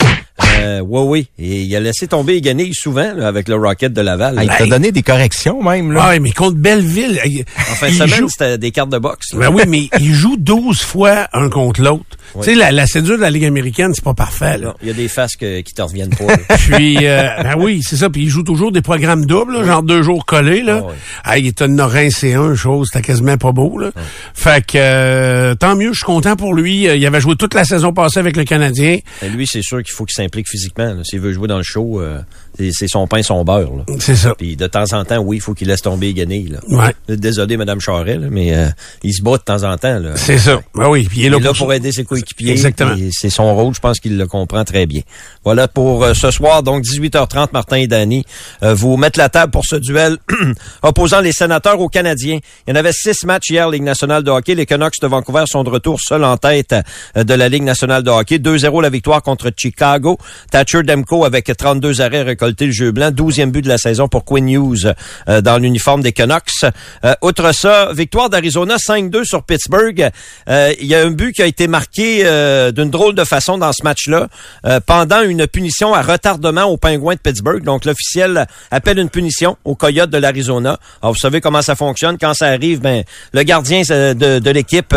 [0.59, 1.27] Euh, oui, oui.
[1.39, 4.35] Et il a laissé tomber Eganey souvent là, avec le Rocket de Laval.
[4.37, 5.91] Ah, il t'a donné des corrections même.
[5.91, 6.09] Là.
[6.09, 9.33] Ouais, mais contre Belleville, il, en fin de semaine, joue- c'était des cartes de boxe.
[9.33, 9.39] là.
[9.49, 12.03] Ben oui, mais il joue 12 fois un contre l'autre.
[12.35, 12.41] Oui.
[12.45, 14.57] Tu sais, la, la cédure de la Ligue américaine, c'est pas parfait.
[14.59, 14.67] Là.
[14.67, 16.25] Non, il y a des faces que- qui te reviennent pas.
[16.27, 16.37] là.
[16.57, 18.09] Puis, euh, ben oui, c'est ça.
[18.09, 20.61] Puis il joue toujours des programmes doubles, là, genre deux jours collés.
[20.61, 20.81] Là.
[20.83, 20.93] Ah oui.
[21.23, 23.77] Ah, il est un Norin C1, chose, c'était quasiment pas beau.
[23.79, 23.91] Là.
[24.33, 26.87] Fait que euh, tant mieux, je suis content pour lui.
[26.87, 28.99] Euh, Il avait joué toute la saison passée avec le Canadien.
[29.21, 31.03] Et lui, c'est sûr qu'il faut qu'il s'implique physiquement.
[31.03, 32.19] S'il veut jouer dans le show, euh,
[32.57, 33.85] c'est- son pain, son beurre.
[33.99, 34.33] C'est ça.
[34.35, 36.47] Puis de temps en temps, oui, il faut qu'il laisse tomber Eganey.
[36.49, 36.59] Là.
[36.69, 37.15] Ouais.
[37.15, 38.67] Désolé, Madame Charret, là, mais euh,
[39.03, 40.01] il se bat de temps en temps.
[40.15, 40.59] C'est ça.
[40.75, 42.51] Ben oui, puis il est Il là, pour, aider ses coéquipiers.
[42.51, 42.95] Exactement.
[43.11, 45.01] C'est son rôle, je pense qu'il le comprend très bien.
[45.43, 48.25] Voilà pour euh, ce soir, donc 18h30, Martin et Danny
[48.63, 50.17] euh, vous mettent la table pour ce duel
[50.83, 52.39] opposant les sénateurs aux Canadiens.
[52.67, 54.55] Il y en avait six matchs hier, Ligue nationale de hockey.
[54.55, 56.75] Les Canucks de Vancouver sont de retour seuls en tête
[57.15, 58.37] euh, de la Ligue nationale de hockey.
[58.37, 60.17] 2-0 la victoire contre Chicago.
[60.51, 63.11] Thatcher Demko avec 32 arrêts récoltés le jeu blanc.
[63.11, 64.93] 12e but de la saison pour Quinn Hughes
[65.27, 66.63] euh, dans l'uniforme des Canucks.
[67.03, 70.09] Euh, outre ça, victoire d'Arizona 5-2 sur Pittsburgh.
[70.49, 73.57] Euh, Il y a un but qui a été marqué euh, d'une drôle de façon
[73.57, 74.27] dans ce match-là
[74.65, 77.63] euh, pendant une punition à retardement aux Pingouins de Pittsburgh.
[77.63, 80.79] Donc l'officiel appelle une punition aux Coyotes de l'Arizona.
[81.01, 82.79] Alors vous savez comment ça fonctionne quand ça arrive.
[82.81, 84.95] Ben le gardien de, de l'équipe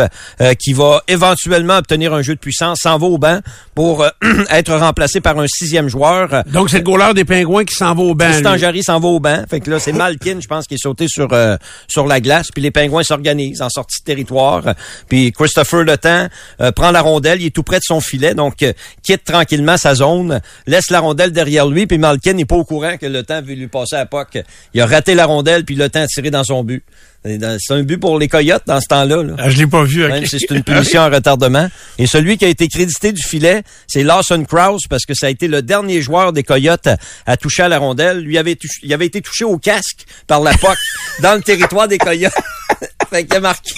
[0.59, 3.40] qui va éventuellement obtenir un jeu de puissance s'en va au banc
[3.74, 4.05] pour
[4.50, 6.45] être remplacé par un sixième joueur.
[6.47, 8.31] Donc, c'est le goaler des Pingouins qui s'en va au banc.
[8.31, 8.57] Tristan.
[8.57, 9.45] Jarry s'en va au banc.
[9.49, 11.57] Fait que là, c'est Malkin, je pense, qui est sauté sur euh,
[11.89, 12.49] sur la glace.
[12.53, 14.74] Puis les Pingouins s'organisent en sortie de territoire.
[15.09, 16.28] Puis Christopher Le Temps
[16.61, 17.41] euh, prend la rondelle.
[17.41, 18.35] Il est tout près de son filet.
[18.35, 18.72] Donc, euh,
[19.03, 20.41] quitte tranquillement sa zone.
[20.66, 21.87] Laisse la rondelle derrière lui.
[21.87, 24.43] Puis Malkin n'est pas au courant que Le Temps veut lui passer à POC.
[24.74, 25.64] Il a raté la rondelle.
[25.64, 26.85] Puis Le Temps a tiré dans son but.
[27.25, 29.23] C'est un but pour les Coyotes dans ce temps-là.
[29.23, 29.35] là.
[29.39, 30.05] Ah, je l'ai pas vu.
[30.05, 30.11] ok.
[30.11, 31.68] Même si c'est une punition en retardement.
[31.99, 35.31] Et celui qui a été crédité du filet, c'est Lawson Krause, parce que ça a
[35.31, 36.97] été le dernier joueur des Coyotes à,
[37.27, 38.20] à toucher à la rondelle.
[38.20, 40.77] Lui avait, touché- il avait été touché au casque par la POC
[41.23, 42.33] dans le territoire des Coyotes.
[43.11, 43.70] fait qu'il a marqué.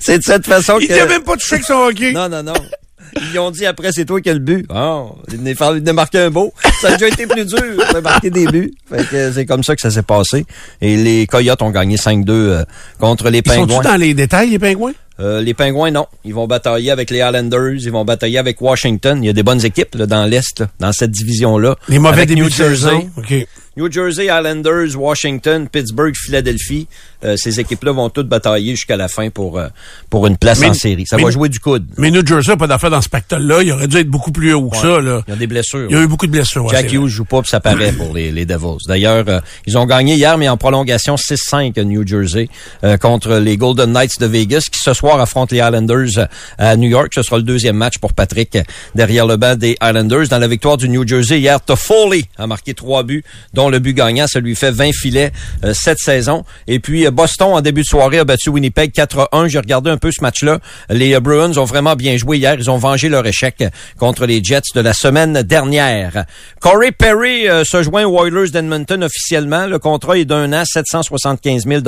[0.00, 0.94] c'est de cette façon Il que...
[0.94, 2.12] t'a même pas touché avec son hockey.
[2.12, 2.54] Non, non, non.
[3.32, 4.66] Ils ont dit après, c'est toi qui as le but.
[4.74, 6.52] Oh, il venait marquer un beau.
[6.80, 7.58] Ça a déjà été plus dur
[7.94, 8.72] de marquer des buts.
[8.88, 10.44] Fait que c'est comme ça que ça s'est passé.
[10.80, 12.64] Et les Coyotes ont gagné 5-2 euh,
[12.98, 13.82] contre les Ils sont-tu Pingouins.
[13.82, 14.92] dans les détails, les Pingouins?
[15.20, 16.06] Euh, les Pingouins, non.
[16.24, 19.22] Ils vont batailler avec les Islanders, ils vont batailler avec Washington.
[19.22, 21.76] Il y a des bonnes équipes là, dans l'Est, dans cette division-là.
[21.88, 23.08] Les mauvais Avec New de Jersey.
[23.76, 26.88] New Jersey, Islanders, Washington, Pittsburgh, Philadelphie.
[27.24, 29.68] Euh, ces équipes-là vont toutes batailler jusqu'à la fin pour, euh,
[30.10, 31.06] pour une place Mais- en série.
[31.06, 31.86] Ça mais- va jouer du coude.
[31.98, 33.62] Mais New Jersey n'a pas d'affaire dans ce pactole-là.
[33.62, 35.22] Il aurait dû être beaucoup plus haut que ça, là.
[35.28, 35.86] Il y a des blessures.
[35.88, 36.68] Il y a eu beaucoup de blessures.
[36.68, 38.78] Jack Hughes joue pas, puis ça paraît pour les, les Devils.
[38.88, 42.48] D'ailleurs, euh, ils ont gagné hier, mais en prolongation 6-5 à New Jersey
[42.84, 46.26] euh, contre les Golden Knights de Vegas, qui ce soir affrontent les Islanders euh,
[46.58, 47.12] à New York.
[47.14, 48.58] Ce sera le deuxième match pour Patrick
[48.94, 50.28] derrière le banc des Islanders.
[50.28, 53.22] Dans la victoire du New Jersey hier, Toffoli a marqué trois buts,
[53.54, 55.32] dont le but gagnant, ça lui fait 20 filets
[55.64, 56.44] euh, cette saison.
[56.66, 59.48] Et puis euh, Boston, en début de soirée, a battu Winnipeg 4-1.
[59.48, 60.58] J'ai regardé un peu ce match-là.
[60.90, 62.56] Les euh, Bruins ont vraiment bien joué hier.
[62.58, 63.64] Ils ont vengé leur échec
[63.98, 66.24] contre les Jets de la semaine dernière.
[66.60, 69.66] Corey Perry euh, se joint aux Oilers d'Edmonton officiellement.
[69.66, 71.80] Le contrat est d'un an, 775 000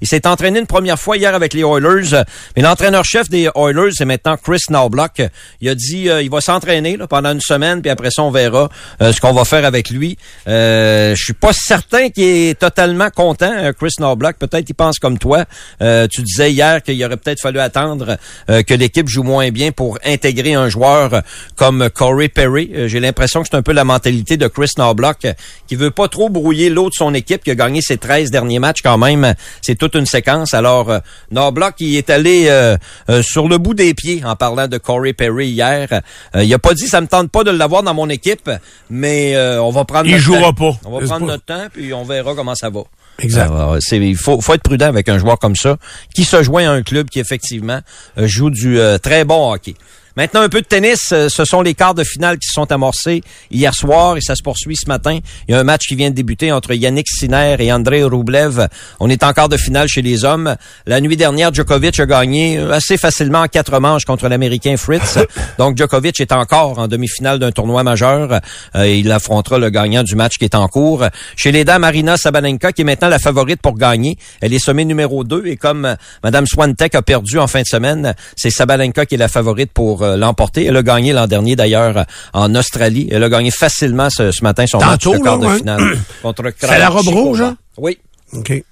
[0.00, 2.22] Il s'est entraîné une première fois hier avec les Oilers,
[2.56, 5.22] mais l'entraîneur-chef des Oilers, c'est maintenant Chris Knobloch.
[5.60, 8.68] Il a dit euh, il va s'entraîner pendant une semaine, puis après ça, on verra
[9.02, 10.16] euh, ce qu'on va faire avec lui.
[10.46, 14.36] Euh, je suis pas certain qu'il est totalement content, Chris Knobloch.
[14.38, 15.44] Peut-être il pense comme toi.
[15.82, 18.16] Euh, tu disais hier qu'il aurait peut-être fallu attendre
[18.50, 21.22] euh, que l'équipe joue moins bien pour intégrer un joueur
[21.56, 22.70] comme Corey Perry.
[22.74, 25.32] Euh, J'ai l'impression que c'est un peu la mentalité de Chris Knobloch euh,
[25.66, 28.58] qui veut pas trop brouiller l'autre de son équipe qui a gagné ses 13 derniers
[28.58, 29.34] matchs quand même.
[29.62, 30.54] C'est toute une séquence.
[30.54, 30.98] Alors, euh,
[31.30, 32.76] Knobloch, il est allé euh,
[33.10, 35.88] euh, sur le bout des pieds en parlant de Corey Perry hier.
[36.34, 38.50] Euh, il a pas dit ça me tente pas de l'avoir dans mon équipe,
[38.90, 40.52] mais euh, on va prendre Il notre jouera temps.
[40.52, 40.78] pas.
[40.84, 41.32] On va prendre pas?
[41.32, 42.80] notre temps puis on verra comment ça va.
[43.20, 43.50] Exact.
[43.50, 45.76] Euh, il faut, faut être prudent avec un joueur comme ça
[46.14, 47.80] qui se joint à un club qui effectivement
[48.16, 49.74] euh, joue du euh, très bon hockey.
[50.18, 51.12] Maintenant, un peu de tennis.
[51.12, 54.34] Euh, Ce sont les quarts de finale qui se sont amorcés hier soir et ça
[54.34, 55.20] se poursuit ce matin.
[55.46, 58.66] Il y a un match qui vient de débuter entre Yannick Sinner et Andrei Rublev.
[58.98, 60.56] On est en quart de finale chez les hommes.
[60.86, 65.18] La nuit dernière, Djokovic a gagné euh, assez facilement en quatre manches contre l'Américain Fritz.
[65.56, 68.40] Donc, Djokovic est encore en demi-finale d'un tournoi majeur.
[68.74, 71.04] Euh, il affrontera le gagnant du match qui est en cours.
[71.36, 74.18] Chez les dames, Marina Sabalenka, qui est maintenant la favorite pour gagner.
[74.40, 75.94] Elle est sommée numéro 2 et comme
[76.24, 80.07] Madame Swantek a perdu en fin de semaine, c'est Sabalenka qui est la favorite pour
[80.16, 80.64] l'emporter.
[80.64, 83.08] Elle a gagné l'an dernier d'ailleurs en Australie.
[83.10, 86.44] Elle a gagné facilement ce, ce matin son Tantôt, match de quart de finale contre
[86.58, 87.56] C'est la robe rouge, hein?
[87.76, 87.98] Oui.
[88.32, 88.62] OK.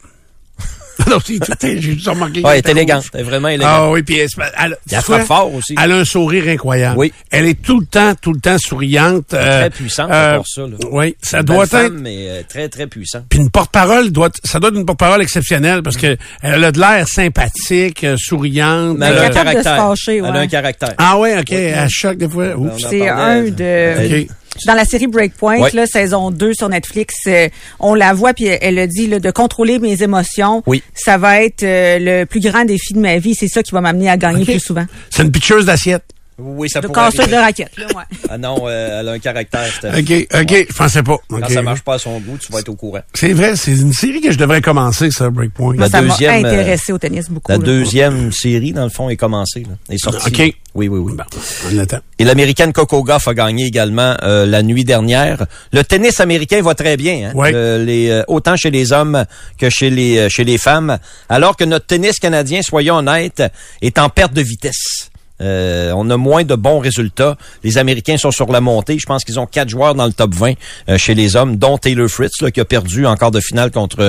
[1.10, 1.52] non, c'est tout.
[1.60, 2.40] J'ai juste remarqué.
[2.40, 3.04] Ouais, elle est était élégante.
[3.14, 3.70] Elle est vraiment élégante.
[3.72, 5.74] Ah oui, puis elle, se- elle, Elle frappe fort aussi.
[5.82, 6.98] Elle a un sourire incroyable.
[6.98, 7.12] Oui.
[7.30, 9.32] Elle est tout le temps, tout le temps souriante.
[9.34, 10.76] euh, très puissante pour ça, là.
[10.90, 11.70] Oui, ça Une doit belle être.
[11.88, 13.22] femme, mais euh, très, très puissant.
[13.28, 16.78] Puis une porte-parole doit, ça doit être une porte-parole exceptionnelle parce que elle a de
[16.80, 18.98] l'air sympathique, euh, souriante.
[18.98, 19.76] Mais elle a un euh, capable de se caractère.
[19.88, 20.38] fâcher, Elle a ouais.
[20.38, 20.94] un caractère.
[20.98, 22.54] ah ouais, ok, elle choque des fois.
[22.56, 22.82] Oups.
[22.82, 24.22] On en C'est un euh, de...
[24.22, 24.28] Ok.
[24.66, 25.70] Dans la série Breakpoint, Ouais.
[25.72, 27.48] là, saison 2 sur Netflix, euh,
[27.80, 30.62] on la voit puis elle, elle a dit là, de contrôler mes émotions.
[30.66, 30.82] Oui.
[30.94, 33.34] Ça va être euh, le plus grand défi de ma vie.
[33.34, 34.86] C'est ça qui va m'amener à gagner plus souvent.
[35.10, 36.04] C'est une pitcheuse d'assiette.
[36.38, 37.76] Oui, ça De pourrait casseuse de raquettes.
[37.78, 38.02] Là, ouais.
[38.28, 39.72] Ah non, euh, elle a un caractère.
[39.72, 39.88] Steph.
[39.98, 41.16] Ok, ok, je pensais pas.
[41.30, 43.00] Quand ça marche pas à son goût, tu vas être au courant.
[43.14, 45.76] C'est vrai, c'est une série que je devrais commencer, ça, Breakpoint.
[45.78, 47.50] La ça m'a deuxième, euh, intéressé au tennis beaucoup.
[47.50, 47.64] La là.
[47.64, 49.60] deuxième série, dans le fond, est commencée.
[49.62, 50.28] Là, est sortie.
[50.28, 50.54] OK.
[50.74, 51.14] Oui, oui, oui.
[51.16, 51.24] Bon,
[51.72, 52.00] on attend.
[52.18, 55.46] Et l'américaine Coco Goff a gagné également euh, la nuit dernière.
[55.72, 57.32] Le tennis américain va très bien, hein?
[57.34, 57.50] Ouais.
[57.50, 59.24] Le- les, euh, autant chez les hommes
[59.58, 60.98] que chez les euh, chez les femmes.
[61.30, 63.42] Alors que notre tennis canadien, soyons honnêtes,
[63.80, 65.10] est en perte de vitesse.
[65.42, 67.36] Euh, on a moins de bons résultats.
[67.62, 68.98] Les Américains sont sur la montée.
[68.98, 70.52] Je pense qu'ils ont quatre joueurs dans le top 20
[70.88, 73.70] euh, chez les hommes, dont Taylor Fritz, là, qui a perdu en quart de finale
[73.70, 74.00] contre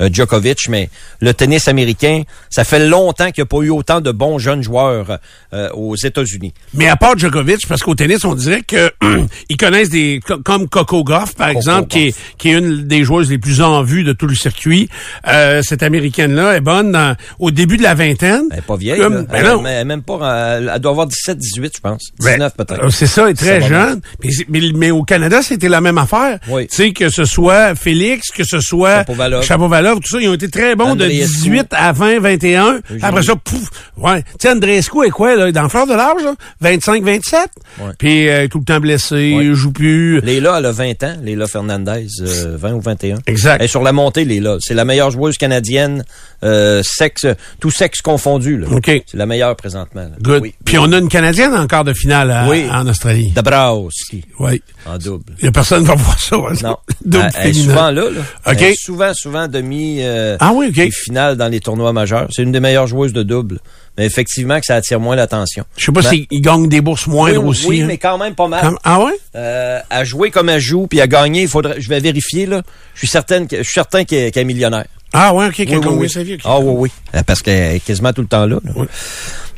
[0.00, 0.68] euh, Djokovic.
[0.68, 4.38] Mais le tennis américain, ça fait longtemps qu'il n'y a pas eu autant de bons
[4.38, 5.18] jeunes joueurs
[5.54, 6.52] euh, aux États-Unis.
[6.74, 8.90] Mais à part Djokovic, parce qu'au tennis, on dirait que
[9.48, 12.34] ils connaissent des co- comme Coco Goff, par Coco exemple, qui est, Gauff.
[12.38, 14.88] qui est une des joueuses les plus en vue de tout le circuit.
[15.28, 18.44] Euh, cette américaine-là est bonne dans- au début de la vingtaine.
[18.50, 18.98] Elle est pas vieille.
[19.00, 19.22] Comme- là.
[19.22, 19.62] ben elle, non.
[19.66, 20.71] elle est même pas.
[20.74, 22.02] Elle, doit avoir 17, 18, je pense.
[22.20, 22.84] Ben, 19 peut-être.
[22.84, 24.00] euh, C'est ça, elle est très jeune.
[24.48, 26.38] Mais, mais au Canada, c'était la même affaire.
[26.48, 26.66] Oui.
[26.68, 29.42] Tu sais, que ce soit Félix, que ce soit Shapovalov.
[29.44, 31.26] Shapovalov, tout ça, ils ont été très bons de Andreescu.
[31.50, 32.80] 18 à 20, 21.
[32.88, 33.00] Eugénie.
[33.02, 33.68] Après ça, pouf,
[33.98, 34.22] ouais.
[34.22, 35.50] Tu sais, Andreescu est quoi, là?
[35.52, 36.34] Dans le fleur de l'âge, là?
[36.60, 37.40] 25, 27.
[37.80, 37.86] Ouais.
[37.98, 39.50] Puis euh, tout le temps blessé, Ouais.
[39.54, 40.20] joue plus.
[40.20, 41.16] Léla, elle a 20 ans.
[41.22, 43.18] Léla Fernandez, euh, 20 ou 21.
[43.26, 43.56] Exact.
[43.60, 44.56] Elle est sur la montée, Léla.
[44.60, 46.04] C'est la meilleure joueuse canadienne,
[46.44, 47.26] euh, sexe,
[47.60, 48.58] tout sexe confondu.
[48.58, 48.66] Là.
[48.70, 48.86] OK.
[49.06, 50.02] C'est la meilleure présentement.
[50.02, 50.10] là.
[50.20, 50.42] Good.
[50.42, 50.54] Oui.
[50.64, 52.66] Puis on a une Canadienne en quart de finale à- Oui.
[52.70, 53.32] en Australie.
[53.34, 54.62] Dabrowski, Oui.
[54.86, 55.24] en double.
[55.40, 56.36] Il y a personne qui va voir ça.
[56.36, 56.54] hein.
[56.62, 56.76] Non.
[57.04, 58.02] Double elle, elle est souvent là.
[58.10, 58.20] là.
[58.46, 58.56] OK.
[58.58, 60.90] Elle est souvent, souvent demi euh, Ah oui, OK.
[60.92, 62.28] finale dans les tournois majeurs.
[62.30, 63.58] C'est une des meilleures joueuses de double.
[63.98, 65.64] Mais effectivement que ça attire moins l'attention.
[65.76, 67.66] Je sais pas Ben- s'il gagne des bourses moindres oui, aussi.
[67.66, 67.86] oui, hein.
[67.86, 68.62] mais quand même pas mal.
[68.62, 69.12] Comme- Ah ouais?
[69.36, 71.78] Euh, à jouer comme elle joue puis à gagner, il faudrait.
[71.78, 72.62] Je vais vérifier là.
[72.94, 74.86] Je suis je certain qu'elle est millionnaire.
[75.14, 76.38] Ah ouais, OK, qu'elle Oui, oui, sa vie.
[76.42, 76.90] Ah oui, oui.
[77.14, 78.56] Euh, Parce qu'elle est quasiment tout le temps là.
[78.64, 78.72] là.
[78.74, 78.86] Oui.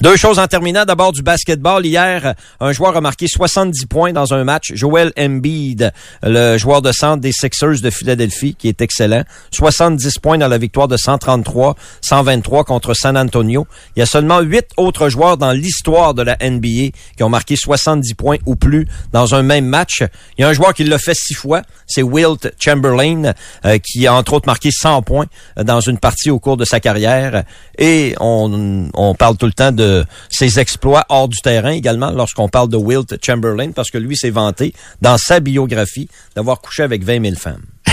[0.01, 0.85] Deux choses en terminant.
[0.85, 1.87] D'abord du basketball.
[1.87, 4.73] Hier, un joueur a marqué 70 points dans un match.
[4.75, 5.93] Joel Embiid,
[6.25, 9.23] le joueur de centre des Sixers de Philadelphie, qui est excellent.
[9.53, 13.69] 70 points dans la victoire de 133-123 contre San Antonio.
[13.95, 17.55] Il y a seulement huit autres joueurs dans l'histoire de la NBA qui ont marqué
[17.55, 20.03] 70 points ou plus dans un même match.
[20.37, 21.63] Il y a un joueur qui l'a fait six fois.
[21.87, 23.33] C'est Wilt Chamberlain,
[23.65, 25.27] euh, qui a entre autres marqué 100 points
[25.57, 27.45] dans une partie au cours de sa carrière.
[27.79, 29.84] Et on parle tout le temps de
[30.31, 34.31] ses exploits hors du terrain également lorsqu'on parle de Wilt Chamberlain, parce que lui s'est
[34.31, 37.63] vanté dans sa biographie d'avoir couché avec 20 000 femmes.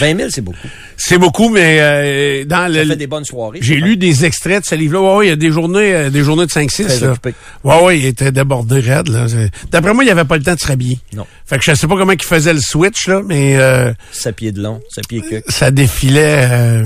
[0.00, 0.56] 20 000, c'est beaucoup.
[0.96, 2.86] C'est beaucoup, mais euh, dans Ça le...
[2.86, 3.58] fait des bonnes soirées.
[3.60, 5.00] J'ai lu des extraits de ce livre-là.
[5.00, 6.84] Ouais, ouais, il y a des journées, euh, des journées de 5-6.
[6.86, 7.10] Très là.
[7.10, 7.34] occupé.
[7.62, 9.10] Ouais, ouais, il était débordé raide.
[9.70, 10.98] D'après moi, il avait pas le temps de se rhabiller.
[11.14, 11.26] Non.
[11.44, 14.50] Fait que je sais pas comment il faisait le switch, là, mais euh, Sa pied
[14.52, 15.42] de long, sa pied que.
[15.52, 16.48] ça défilait...
[16.50, 16.84] euh,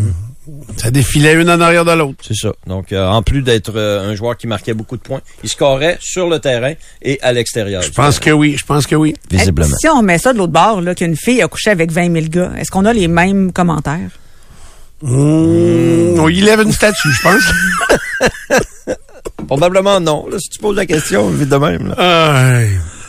[0.76, 2.18] ça défilait une en arrière de l'autre.
[2.22, 2.52] C'est ça.
[2.66, 5.98] Donc, euh, en plus d'être euh, un joueur qui marquait beaucoup de points, il scorait
[6.00, 7.82] sur le terrain et à l'extérieur.
[7.82, 9.14] Je pense que oui, je pense que oui.
[9.30, 9.76] Visiblement.
[9.78, 12.26] Si on met ça de l'autre bord, là, qu'une fille a couché avec 20 000
[12.28, 14.10] gars, est-ce qu'on a les mêmes commentaires?
[15.02, 18.96] Mmh, on y lève une statue, je pense.
[19.46, 21.88] Probablement non, là, si tu poses la question, vite de même.
[21.88, 22.60] là.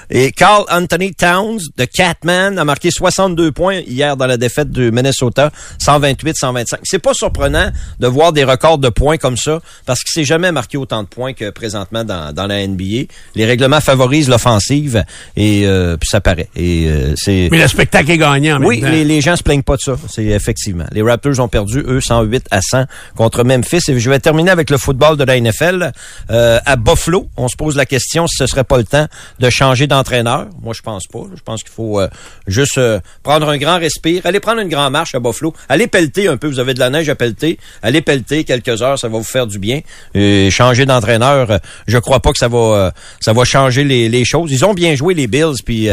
[0.09, 4.91] Et Carl Anthony Towns de Catman a marqué 62 points hier dans la défaite du
[4.91, 5.51] Minnesota,
[5.81, 6.79] 128-125.
[6.83, 10.51] C'est pas surprenant de voir des records de points comme ça, parce qu'il s'est jamais
[10.51, 13.07] marqué autant de points que présentement dans, dans la NBA.
[13.35, 15.03] Les règlements favorisent l'offensive
[15.35, 16.49] et euh, puis ça paraît.
[16.55, 19.75] Et euh, c'est Mais le spectacle est gagnant oui, les, les gens se plaignent pas
[19.75, 19.95] de ça.
[20.09, 20.85] C'est effectivement.
[20.91, 22.85] Les Raptors ont perdu, eux, 108 à 100
[23.15, 23.81] contre Memphis.
[23.87, 25.91] Et je vais terminer avec le football de la NFL.
[26.29, 29.07] Euh, à Buffalo, on se pose la question si ce serait pas le temps
[29.39, 30.47] de changer d'entraîneur.
[30.61, 31.23] Moi, je pense pas.
[31.35, 32.07] Je pense qu'il faut euh,
[32.47, 34.21] juste euh, prendre un grand respire.
[34.25, 35.53] Allez prendre une grande marche à Buffalo.
[35.69, 36.47] Allez pelleter un peu.
[36.47, 37.57] Vous avez de la neige à pelleter.
[37.81, 38.99] Allez pelleter quelques heures.
[38.99, 39.81] Ça va vous faire du bien.
[40.13, 44.09] Et changer d'entraîneur, euh, je crois pas que ça va euh, ça va changer les,
[44.09, 44.51] les choses.
[44.51, 45.63] Ils ont bien joué les Bills.
[45.65, 45.89] Puis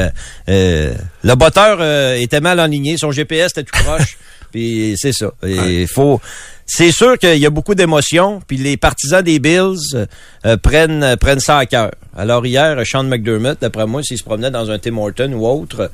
[0.46, 1.82] le botteur
[2.16, 2.96] était mal aligné.
[2.96, 4.18] Son GPS était tout croche.
[4.52, 5.30] puis c'est ça.
[5.42, 6.20] Il faut.
[6.66, 10.06] C'est sûr qu'il y a beaucoup d'émotions, puis les partisans des Bills
[10.46, 11.90] euh, prennent prennent ça à cœur.
[12.16, 15.80] Alors hier, Sean McDermott, d'après moi, s'il se promenait dans un Tim Horton ou autre,
[15.80, 15.88] euh,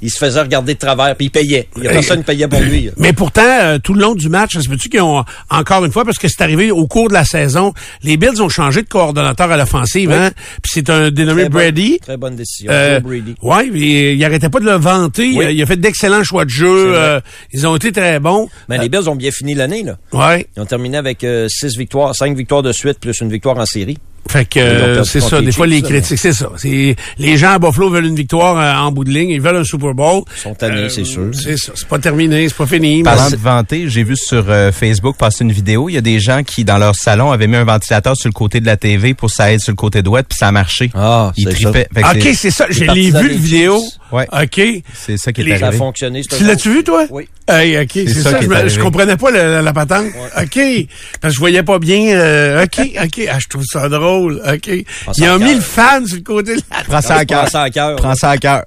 [0.00, 1.68] il se faisait regarder de travers, puis il payait.
[1.76, 2.90] Il y a personne qui payait pour lui.
[2.96, 5.92] Mais pourtant, euh, tout le long du match, ça se peut-tu qu'ils ont, encore une
[5.92, 8.88] fois, parce que c'est arrivé au cours de la saison, les Bills ont changé de
[8.88, 10.16] coordonnateur à l'offensive, Oui.
[10.16, 10.30] hein?
[10.62, 11.98] Puis c'est un dénommé Très bonne- Brady.
[12.00, 12.70] très bonne décision.
[12.72, 13.34] Euh, Brady.
[13.42, 15.32] ouais, il arrêtait pas de le vanter.
[15.36, 15.44] Oui.
[15.44, 16.94] Euh, Il a fait d'excellents choix de jeu.
[16.96, 17.20] Euh,
[17.52, 18.48] ils ont été très bons.
[18.70, 19.98] Mais les Bills ont bien fini l'année, là.
[20.12, 20.46] Ouais.
[20.56, 23.66] Ils ont terminé avec euh, six victoires, cinq victoires de suite, plus une victoire en
[23.66, 23.98] série.
[24.28, 25.40] Fait que euh, c'est ça.
[25.40, 26.50] Des fois, les critiques, c'est ça.
[26.56, 29.30] C'est les gens à Buffalo veulent une victoire euh, en bout de ligne.
[29.30, 30.22] Ils veulent un Super Bowl.
[30.36, 31.30] Ils sont tannés, c'est sûr.
[31.32, 31.72] C'est ça.
[31.74, 32.48] C'est pas terminé.
[32.48, 33.02] C'est pas fini.
[33.02, 35.88] Parlant mais- de vanter, j'ai vu sur euh, Facebook passer une vidéo.
[35.88, 38.32] Il y a des gens qui, dans leur salon, avaient mis un ventilateur sur le
[38.32, 40.52] côté de la TV pour que ça aide sur le côté droit, puis ça a
[40.52, 40.90] marché.
[40.94, 41.88] Ah, Ils c'est tripaient.
[41.92, 42.66] Fait que OK, c'est- ça.
[42.70, 43.82] Je l'ai partisans vu, le vidéo.
[44.12, 44.26] Ouais.
[44.32, 44.60] OK.
[44.94, 45.78] C'est ça qui est Les- Ça a arrivé.
[45.78, 46.22] fonctionné.
[46.22, 47.06] Tu l'as-tu vu, toi?
[47.10, 47.28] Oui.
[47.48, 48.38] Hey, OK, c'est ça ça.
[48.38, 48.68] qui je, est arrivé.
[48.70, 50.06] je comprenais pas la, la patente.
[50.06, 50.58] OK.
[51.20, 52.08] Parce que je voyais pas bien.
[52.16, 53.28] euh, OK, OK.
[53.30, 54.40] Ah, je trouve ça drôle.
[54.46, 54.70] OK.
[55.04, 56.84] Prends Ils ont mis le fan sur le côté de la...
[56.84, 57.48] Prends ça à Prends cœur.
[57.48, 57.96] ça à cœur.
[57.96, 58.64] Prends ça à cœur.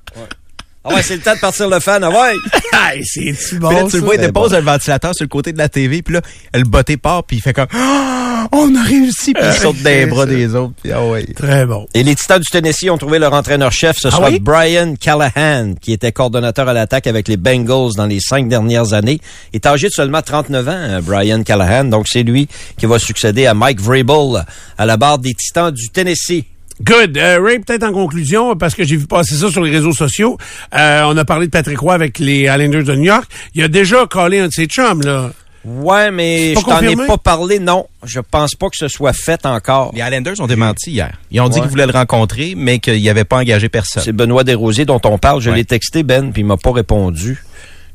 [0.86, 2.04] Ah ouais, c'est le temps de partir le fan.
[2.04, 2.36] Ah ouais.
[2.76, 3.98] Hey, c'est-tu bon, Puis là, tu ça?
[3.98, 4.58] le vois, il c'est dépose bon.
[4.58, 6.22] le ventilateur sur le côté de la TV, puis là,
[6.54, 7.68] le botté part, puis il fait comme...
[8.52, 10.74] on a réussi, puis ils sautent des bras des autres.
[10.82, 11.24] Puis, ah ouais.
[11.34, 11.86] Très bon.
[11.94, 14.40] Et les Titans du Tennessee ont trouvé leur entraîneur-chef, ce Ah oui?
[14.40, 19.22] Brian Callahan, qui était coordonnateur à l'attaque avec les Bengals dans les cinq dernières années.
[19.54, 21.86] Il est âgé de seulement 39 ans, euh, Brian Callahan.
[21.86, 24.44] Donc, c'est lui qui va succéder à Mike Vrabel
[24.78, 26.44] à la barre des Titans du Tennessee.
[26.84, 27.18] Good.
[27.18, 30.38] Euh, Ray, peut-être en conclusion, parce que j'ai vu passer ça sur les réseaux sociaux.
[30.76, 33.26] Euh, on a parlé de Patrick Roy avec les Islanders de New York.
[33.56, 35.32] Il a déjà collé un de ses chums, là.
[35.66, 37.86] Ouais, mais je t'en ai pas parlé, non.
[38.04, 39.92] Je pense pas que ce soit fait encore.
[39.96, 41.14] Les Highlanders ont démenti hier.
[41.32, 41.62] Ils ont dit Ouais.
[41.62, 44.04] qu'ils voulaient le rencontrer, mais qu'ils n'avaient pas engagé personne.
[44.04, 45.40] C'est Benoît Desrosiers dont on parle.
[45.42, 45.56] Je Ouais.
[45.56, 47.42] l'ai texté, Ben, puis il m'a pas répondu.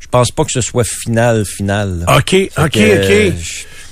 [0.00, 2.04] Je pense pas que ce soit final, final.
[2.06, 2.16] là.
[2.16, 3.34] OK, OK, que, euh, OK.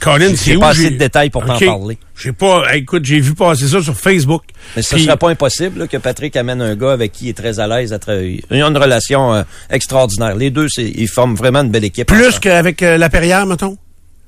[0.01, 0.61] Colin, j'ai c'est où?
[0.61, 1.67] pas assez de détails pour t'en OK.
[1.67, 1.99] parler.
[2.19, 4.43] J'ai pas, écoute, j'ai vu passer ça sur Facebook.
[4.75, 7.29] Mais ce Puis- serait pas impossible là, que Patrick amène un gars avec qui il
[7.31, 8.43] est très à l'aise à travailler.
[8.51, 10.35] Ils ont une relation euh, extraordinaire.
[10.35, 12.07] Les deux, c'est- ils forment vraiment une belle équipe.
[12.09, 13.77] Plus qu'avec euh, la Perrière, mettons?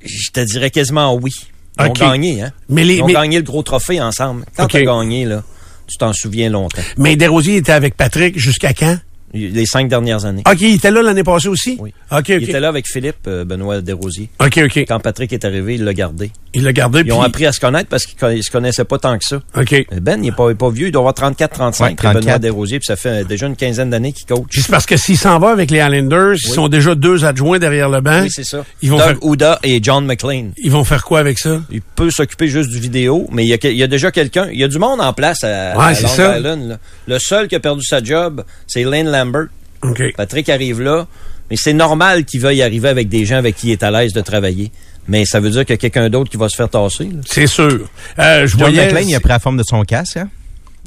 [0.05, 1.33] Je te dirais quasiment oui.
[1.81, 2.53] Ils ont gagné, hein?
[2.69, 4.45] Mais les, Ils ont mais, gagné le gros trophée ensemble.
[4.57, 5.43] Quand t'as gagné, là,
[5.87, 6.83] tu t'en souviens longtemps.
[6.99, 8.99] mais Desrosiers était avec Patrick jusqu'à quand?
[9.35, 10.43] Les cinq dernières années.
[10.51, 11.77] OK, il était là l'année passée aussi?
[11.81, 11.93] Oui.
[12.11, 12.29] OK.
[12.31, 14.31] Il était là avec Philippe euh, Benoît Desrosiers.
[14.41, 14.77] OK, OK.
[14.89, 16.31] Quand Patrick est arrivé, il l'a gardé.
[16.55, 17.13] Il l'a gardé, Ils puis...
[17.13, 19.37] ont appris à se connaître parce qu'ils ils se connaissaient pas tant que ça.
[19.55, 19.87] OK.
[20.01, 22.15] Ben, il est pas, il est pas vieux, il doit avoir 34-35, Ouais, 34.
[22.21, 24.47] Benoît Desrosiers, puis ça fait déjà une quinzaine d'années qu'il coach.
[24.51, 27.91] C'est parce que s'il s'en va avec les Islanders, ils sont déjà deux adjoints derrière
[27.91, 28.23] le banc.
[28.23, 28.65] Oui, c'est ça.
[28.81, 30.53] Ils vont Doug faire- Ouda et John McLean.
[30.57, 31.61] Ils vont faire quoi avec ça?
[31.71, 34.11] Il peut s'occuper juste du vidéo, mais il y a, que- il y a déjà
[34.11, 36.39] quelqu'un, il y a du monde en place à, Ouais, à Long ça.
[36.39, 36.69] Island.
[36.71, 36.79] là.
[37.07, 39.47] Le seul qui a perdu sa job, c'est Lane Lambert.
[40.17, 41.07] Patrick arrive là,
[41.51, 44.13] mais c'est normal qu'il veuille arriver avec des gens avec qui il est à l'aise
[44.13, 44.71] de travailler.
[45.07, 47.09] Mais ça veut dire qu'il y a quelqu'un d'autre qui va se faire tasser.
[47.27, 47.89] C'est sûr.
[48.19, 48.85] Euh, je John voyais...
[48.87, 50.19] McClane, il a pris la forme de son casque.
[50.19, 50.29] Hein?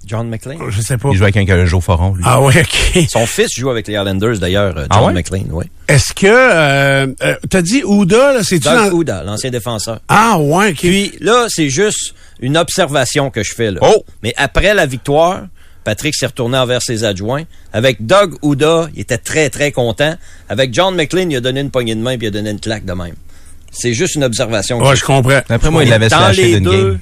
[0.05, 0.57] John McLean.
[0.69, 1.09] Je sais pas.
[1.11, 2.23] Il joue avec un Joe Foron, lui.
[2.25, 3.03] Ah ouais, OK.
[3.09, 5.13] Son fils joue avec les Islanders d'ailleurs, euh, Ah John ouais?
[5.13, 5.45] McLean.
[5.51, 5.65] Oui.
[5.88, 6.25] Est-ce que...
[6.27, 8.67] Euh, euh, T'as dit Ouda, là, c'est-tu...
[8.67, 9.99] Doug dans- Ouda, l'ancien défenseur.
[10.07, 10.77] Ah ouais, OK.
[10.79, 13.79] Puis là, c'est juste une observation que je fais là.
[13.84, 14.03] Oh!
[14.23, 15.43] Mais après la victoire,
[15.84, 17.43] Patrick s'est retourné envers ses adjoints.
[17.73, 20.15] Avec Doug Ouda, il était très, très content.
[20.49, 22.59] Avec John McLean, il a donné une poignée de main puis il a donné une
[22.59, 23.15] claque de même.
[23.71, 24.79] C'est juste une observation.
[24.79, 25.41] Ouais, je comprends.
[25.49, 26.99] Après moi, il l'avait les d'une deux, game.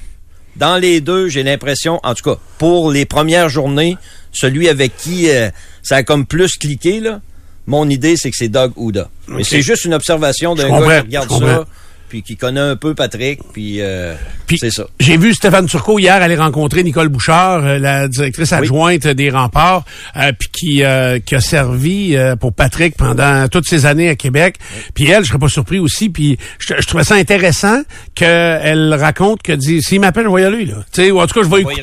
[0.56, 3.96] Dans les deux, j'ai l'impression, en tout cas, pour les premières journées,
[4.32, 5.50] celui avec qui euh,
[5.82, 7.20] ça a comme plus cliqué, là,
[7.66, 9.08] mon idée, c'est que c'est Doug Ouda.
[9.28, 11.66] Mais c'est juste une observation d'un gars qui regarde ça,
[12.10, 14.14] puis qui connaît un peu Patrick, puis, euh,
[14.46, 14.84] Puis, c'est ça.
[14.98, 19.84] J'ai vu Stéphane Turcot hier aller rencontrer Nicole Bouchard, euh, la directrice adjointe des remparts,
[20.16, 24.16] euh, puis qui, euh, qui a servi euh, pour Patrick pendant toutes ces années à
[24.16, 24.56] Québec.
[24.92, 26.10] Puis elle, je serais pas surpris aussi.
[26.10, 27.80] Puis je, je trouvais ça intéressant
[28.14, 30.74] qu'elle raconte que dit s'il m'appelle, je vais y aller là.
[30.92, 31.80] Tu sais, ou en tout cas, je vais écouter.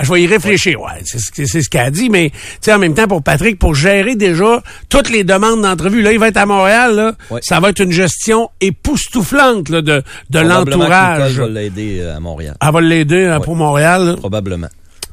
[0.00, 0.80] Je vais y réfléchir.
[0.82, 2.10] Ouais, c'est ce que- c'est ce qu'elle a dit.
[2.10, 6.02] Mais tu sais, en même temps, pour Patrick, pour gérer déjà toutes les demandes d'entrevue,
[6.02, 6.94] là, il va être à Montréal.
[6.94, 7.12] Là,
[7.42, 11.32] ça va être une gestion époustouflante là, de, de l'entourage.
[11.32, 12.56] Nicole va l'aider euh, à Montréal.
[12.60, 14.16] Elle va l'aider hein, pour Montréal.
[14.18, 14.68] Probablement.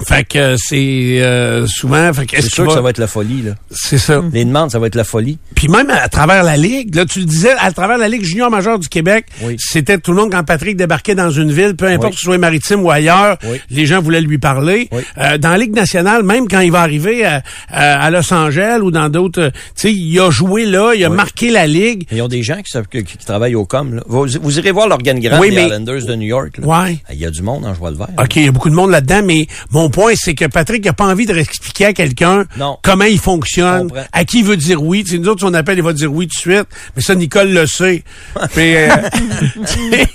[0.06, 2.12] Fait que euh, c'est euh, souvent.
[2.14, 3.52] Fait que C'est sûr que ça va être la folie, là.
[3.72, 4.22] C'est ça.
[4.34, 5.38] Les demandes, ça va être la folie.
[5.56, 8.49] Puis même à travers la ligue, là tu le disais, à travers la ligue junior
[8.49, 9.56] majeure du Québec, Oui.
[9.60, 12.12] c'était tout le monde quand Patrick débarquait dans une ville, peu importe Oui.
[12.12, 13.60] que ce soit maritime ou ailleurs, Oui.
[13.70, 14.89] les gens voulaient lui parler.
[14.91, 15.02] Oui.
[15.18, 18.91] Euh, dans la ligue nationale, même quand il va arriver à, à- Los Angeles ou
[18.91, 22.08] dans d'autres, euh, tu sais, il a joué là, il a marqué la ligue.
[22.12, 23.95] Ils ont des gens qui, savent que- qui travaillent au com.
[23.95, 24.02] Là.
[24.08, 26.58] Vous, vous irez voir l'organigramme Oui, des mais- Islanders de New York.
[26.58, 26.66] là.
[26.68, 26.97] Ouais.
[27.14, 28.08] Il y a du monde en joie le vert.
[28.20, 30.94] OK, il y a beaucoup de monde là-dedans, mais mon point, c'est que Patrick n'a
[30.94, 32.46] pas envie de réexpliquer à quelqu'un
[32.82, 35.04] comment il fonctionne, à qui il veut dire oui.
[35.04, 36.68] Tu sais, nous autres, si on appelle, il va dire oui tout de suite.
[36.96, 38.04] Mais ça, Nicole le sait.
[38.54, 38.89] Puis, euh,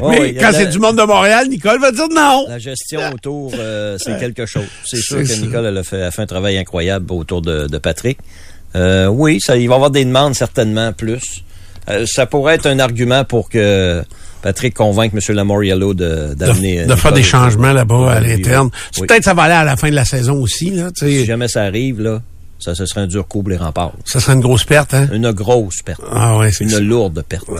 [0.00, 2.46] Oh, mais oui, quand la- c'est du monde de Montréal, Nicole va dire non.
[2.48, 4.66] La gestion autour, euh, c'est quelque chose.
[4.84, 5.36] C'est sûr que ça.
[5.40, 8.18] Nicole elle a, fait, a fait un travail incroyable autour de, de Patrick.
[8.76, 11.42] Euh, oui, ça, il va y avoir des demandes certainement plus.
[12.06, 14.04] Ça pourrait être un argument pour que
[14.42, 15.34] Patrick convainque M.
[15.34, 18.70] Lamoriello de d'amener De, euh, de faire des changements là-bas à l'interne.
[18.98, 19.06] oui.
[19.06, 20.70] Peut-être ça va aller à la fin de la saison aussi.
[20.70, 21.10] Là, tu sais.
[21.20, 22.20] Si jamais ça arrive, là,
[22.58, 23.92] ça, ce serait un dur coup pour les remparts.
[24.04, 24.94] Ça serait une grosse perte.
[24.94, 25.08] Hein?
[25.12, 26.00] Une grosse perte.
[26.12, 26.80] Ah ouais, c'est Une ça.
[26.80, 27.48] lourde perte.
[27.48, 27.58] Ouais,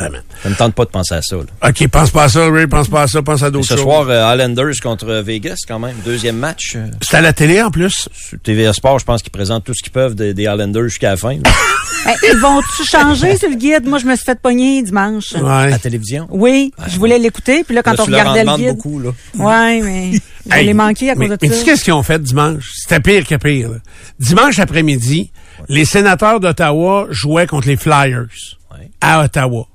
[0.00, 0.18] Vraiment.
[0.42, 1.36] Ça me tente pas de penser à ça.
[1.36, 1.68] Là.
[1.68, 3.74] OK, pense pas à ça, Ray, pense pas à ça, pense à Et d'autres ce
[3.74, 3.82] choses.
[3.82, 5.94] soir, euh, Islanders contre Vegas, quand même.
[6.04, 6.74] Deuxième match.
[6.76, 8.08] euh, C'est à la télé en plus.
[8.12, 11.10] sur TVA Sport, je pense qu'ils présentent tout ce qu'ils peuvent des, des Islanders jusqu'à
[11.10, 11.36] la fin.
[11.36, 13.86] Ben, ils vont-tu changer sur le guide?
[13.86, 15.32] Moi, je me suis fait pogner dimanche.
[15.32, 15.48] Ouais.
[15.50, 16.26] À la télévision?
[16.30, 18.76] Oui, je voulais l'écouter, puis là, quand Là, on regardait le guide.
[18.76, 19.10] beaucoup, là.
[19.34, 20.12] Ouais, mais
[20.50, 21.64] je Hey, l'ai manqué à mais, cause de mais tu sais ça.
[21.66, 22.70] qu'est-ce qu'ils ont fait dimanche?
[22.74, 23.68] C'était pire que pire.
[23.70, 23.76] là.
[24.18, 25.30] Dimanche après-midi,
[25.68, 28.26] les sénateurs d'Ottawa jouaient contre les Flyers
[28.72, 28.88] Ouais.
[29.00, 29.66] à Ottawa.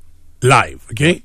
[0.48, 1.22] Live, OK?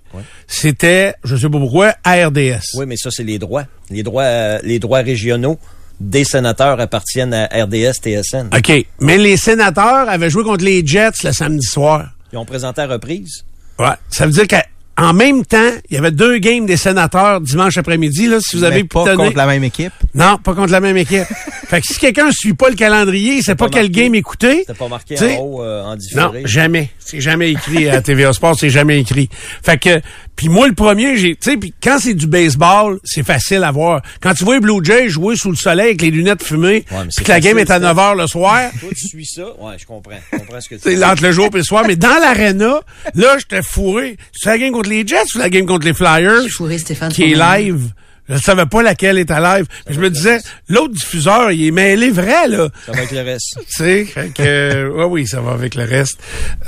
[0.46, 2.74] C'était, je sais pas pourquoi, à RDS.
[2.74, 3.64] Oui, mais ça, c'est les droits.
[3.90, 5.58] Les droits, euh, les droits régionaux
[6.00, 8.48] des sénateurs appartiennent à RDS, TSN.
[8.56, 8.86] OK.
[9.00, 12.10] Mais les sénateurs avaient joué contre les Jets le samedi soir.
[12.32, 13.44] Ils ont présenté à reprise.
[13.78, 13.94] Ouais.
[14.08, 14.62] Ça veut dire qu'en
[15.01, 18.64] en même temps, il y avait deux games des sénateurs dimanche après-midi, là, si vous
[18.64, 19.24] avez Mais pas pitonné.
[19.24, 19.92] contre la même équipe.
[20.14, 21.24] Non, pas contre la même équipe.
[21.68, 24.14] fait que si quelqu'un ne suit pas le calendrier, il sait pas, pas quel game
[24.14, 24.59] écouter.
[24.66, 26.42] C'était pas marqué en haut euh, en Non, différé.
[26.44, 26.90] jamais.
[26.98, 29.28] C'est jamais écrit à TVA Sport, c'est jamais écrit.
[29.64, 30.01] Fait que,
[30.41, 33.70] puis moi le premier, j'ai, tu sais, puis quand c'est du baseball, c'est facile à
[33.70, 34.01] voir.
[34.22, 36.97] Quand tu vois les Blue Jays jouer sous le soleil avec les lunettes fumées, mais
[37.03, 37.78] puis c'est que la game est à ça.
[37.80, 39.43] 9 h le soir, Toi, tu suis ça?
[39.61, 40.14] Ouais, je comprends.
[40.32, 41.05] Je comprends ce que tu c'est dis.
[41.05, 42.80] entre le jour et le soir, mais dans l'arena,
[43.14, 44.16] là, j'étais fourré.
[44.32, 46.36] C'est la game contre les Jets ou la game contre les Flyers?
[46.38, 47.91] Je suis fourré, Stéphane, Qui est live.
[48.36, 49.66] Je savais pas laquelle était live.
[49.88, 52.68] Mais je me disais, l'autre diffuseur, il est mêlé vrai, là.
[52.86, 53.58] Ça va avec le reste.
[53.66, 56.18] Tu sais, que, euh, ouais, oui, ça va avec le reste.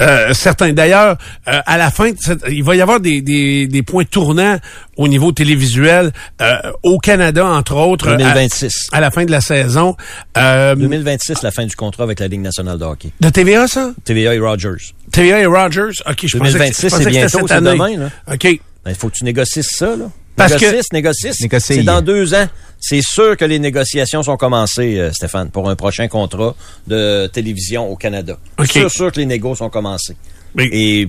[0.01, 0.73] Euh, certains.
[0.73, 1.17] D'ailleurs,
[1.49, 2.11] euh, à la fin,
[2.49, 4.59] il va y avoir des, des, des points tournants
[4.97, 8.09] au niveau télévisuel euh, au Canada, entre autres.
[8.09, 8.89] à- 2026.
[8.93, 9.97] À, la fin de la saison.
[10.39, 13.11] Euh, 2026, la fin du contrat avec la Ligue nationale de hockey.
[13.21, 13.93] de TVA, ça?
[14.05, 14.93] TVA et Rogers.
[15.11, 15.91] TVA et Rogers?
[16.09, 18.11] OK, je pensais que- 2026, je pensais c'est que c'était bientôt, c'est demain, là.
[18.33, 18.43] OK.
[18.85, 20.11] Ben, Il faut que tu négocies ça, là.
[20.49, 21.43] Parce que- négocies, négocies.
[21.43, 21.75] Négocie.
[21.75, 22.47] C'est dans deux ans.
[22.81, 26.55] C'est sûr que les négociations sont commencées, euh, Stéphane, pour un prochain contrat
[26.89, 28.37] de télévision au Canada.
[28.59, 28.67] OK.
[28.67, 30.17] Sûr, sûr que les négos sont commencés.
[30.55, 31.09] Mais- Et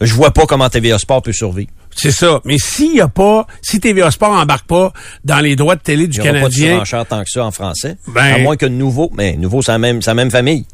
[0.00, 1.70] je vois pas comment TVA Sport peut survivre.
[1.96, 2.40] C'est ça.
[2.44, 4.92] Mais s'il y a pas, si TVA Sport embarque pas
[5.24, 6.54] dans les droits de télé du Il n'y aura pas de
[7.04, 7.96] tant que ça en français.
[8.06, 10.64] Ben- à moins que Nouveau, mais Nouveau, c'est la même, c'est la même famille.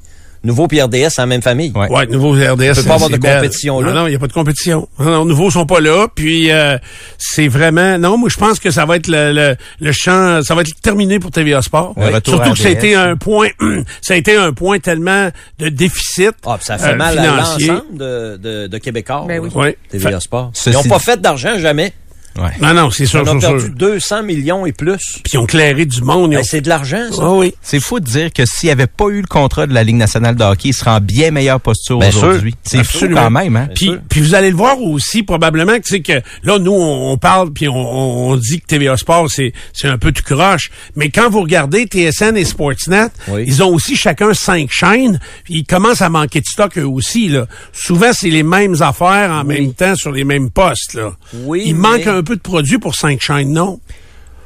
[0.45, 1.72] Nouveau puis RDS, c'est la même famille.
[1.74, 1.90] Ouais.
[1.90, 2.74] Ouais, nouveau RDS.
[2.74, 3.36] peut pas avoir de belle.
[3.36, 3.92] compétition, là.
[3.92, 4.88] Non, non, il n'y a pas de compétition.
[4.99, 6.07] Non, non, nouveaux sont pas là.
[6.14, 6.76] Puis euh,
[7.18, 7.99] c'est vraiment.
[7.99, 10.42] Non, moi je pense que ça va être le, le, le champ.
[10.42, 11.95] Ça va être terminé pour TVA Sport.
[11.97, 13.49] Retour Surtout à que ça a été un point.
[14.03, 16.32] ça a été un point tellement de déficit.
[16.47, 17.70] Ah, puis ça fait euh, mal financier.
[17.70, 19.24] à l'ensemble de, de, de Québécois.
[19.26, 19.49] Ben oui.
[19.55, 19.78] Ouais.
[19.90, 20.51] TVA Sport.
[20.53, 21.92] Ceci Ils n'ont pas fait d'argent jamais.
[22.37, 22.51] Ouais.
[22.61, 23.70] Non, non, c'est sûr, Ils ont perdu sûr.
[23.74, 25.20] 200 millions et plus.
[25.22, 26.32] Puis ils ont clairé du monde.
[26.32, 27.22] ont- Ben, c'est de l'argent, ça.
[27.22, 27.55] Ah oui.
[27.62, 29.97] C'est fou de dire que s'il n'y avait pas eu le contrat de la Ligue
[29.97, 32.24] nationale de hockey, il serait en bien meilleure posture sûr.
[32.24, 32.55] aujourd'hui.
[32.64, 33.20] C'est fou Absolument.
[33.22, 33.68] quand même, hein?
[33.74, 37.16] Puis, vous allez le voir aussi probablement que tu sais que là nous on, on
[37.18, 40.70] parle puis on, on, on dit que TVA Sport c'est c'est un peu tout croche,
[40.97, 43.45] mais quand vous regardez TSN et Sportsnet, Oui.
[43.47, 47.47] ils ont aussi chacun cinq chaînes, ils commencent à manquer de stock eux aussi là.
[47.72, 51.12] Souvent c'est les mêmes affaires en même temps sur les mêmes postes là.
[51.45, 53.80] Oui, Il mais- manque un peu de produits pour cinq chaînes, non?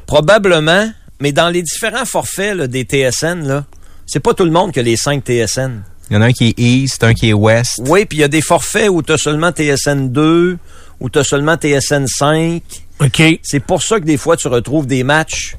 [0.07, 3.65] Probablement, mais dans les différents forfaits là, des TSN, là,
[4.07, 5.83] c'est pas tout le monde qui a les 5 TSN.
[6.11, 7.83] Il y en a un qui est East, un qui est West.
[7.87, 10.57] Oui, puis il y a des forfaits où tu as seulement TSN 2,
[11.01, 12.63] où tu as seulement TSN 5.
[13.01, 13.23] OK.
[13.43, 15.57] C'est pour ça que des fois, tu retrouves des matchs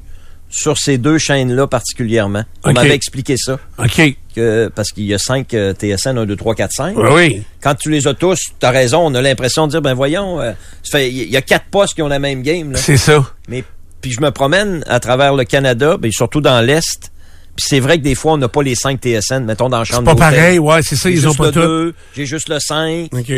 [0.50, 2.44] sur ces deux chaînes-là particulièrement.
[2.64, 3.58] On m'avait expliqué ça.
[3.78, 4.16] OK.
[4.34, 6.96] Que, parce qu'il y a 5 TSN, 1, 2, 3, 4, 5.
[6.96, 7.42] Oui, oui.
[7.60, 10.40] Quand tu les as tous, tu as raison, on a l'impression de dire, ben voyons,
[10.40, 10.52] euh,
[10.94, 12.72] il y a quatre postes qui ont la même game.
[12.76, 13.24] C'est ça.
[13.48, 13.64] Mais
[14.00, 17.10] puis je me promène à travers le Canada, ben, surtout dans l'Est.
[17.56, 19.84] Puis c'est vrai que des fois, on n'a pas les 5 TSN, mettons dans la
[19.84, 20.38] C'est chambre pas d'hôtel.
[20.40, 21.60] pareil, ouais, c'est ça, ils ont juste pas le tout.
[21.60, 23.08] 2, j'ai juste le 5.
[23.12, 23.32] OK.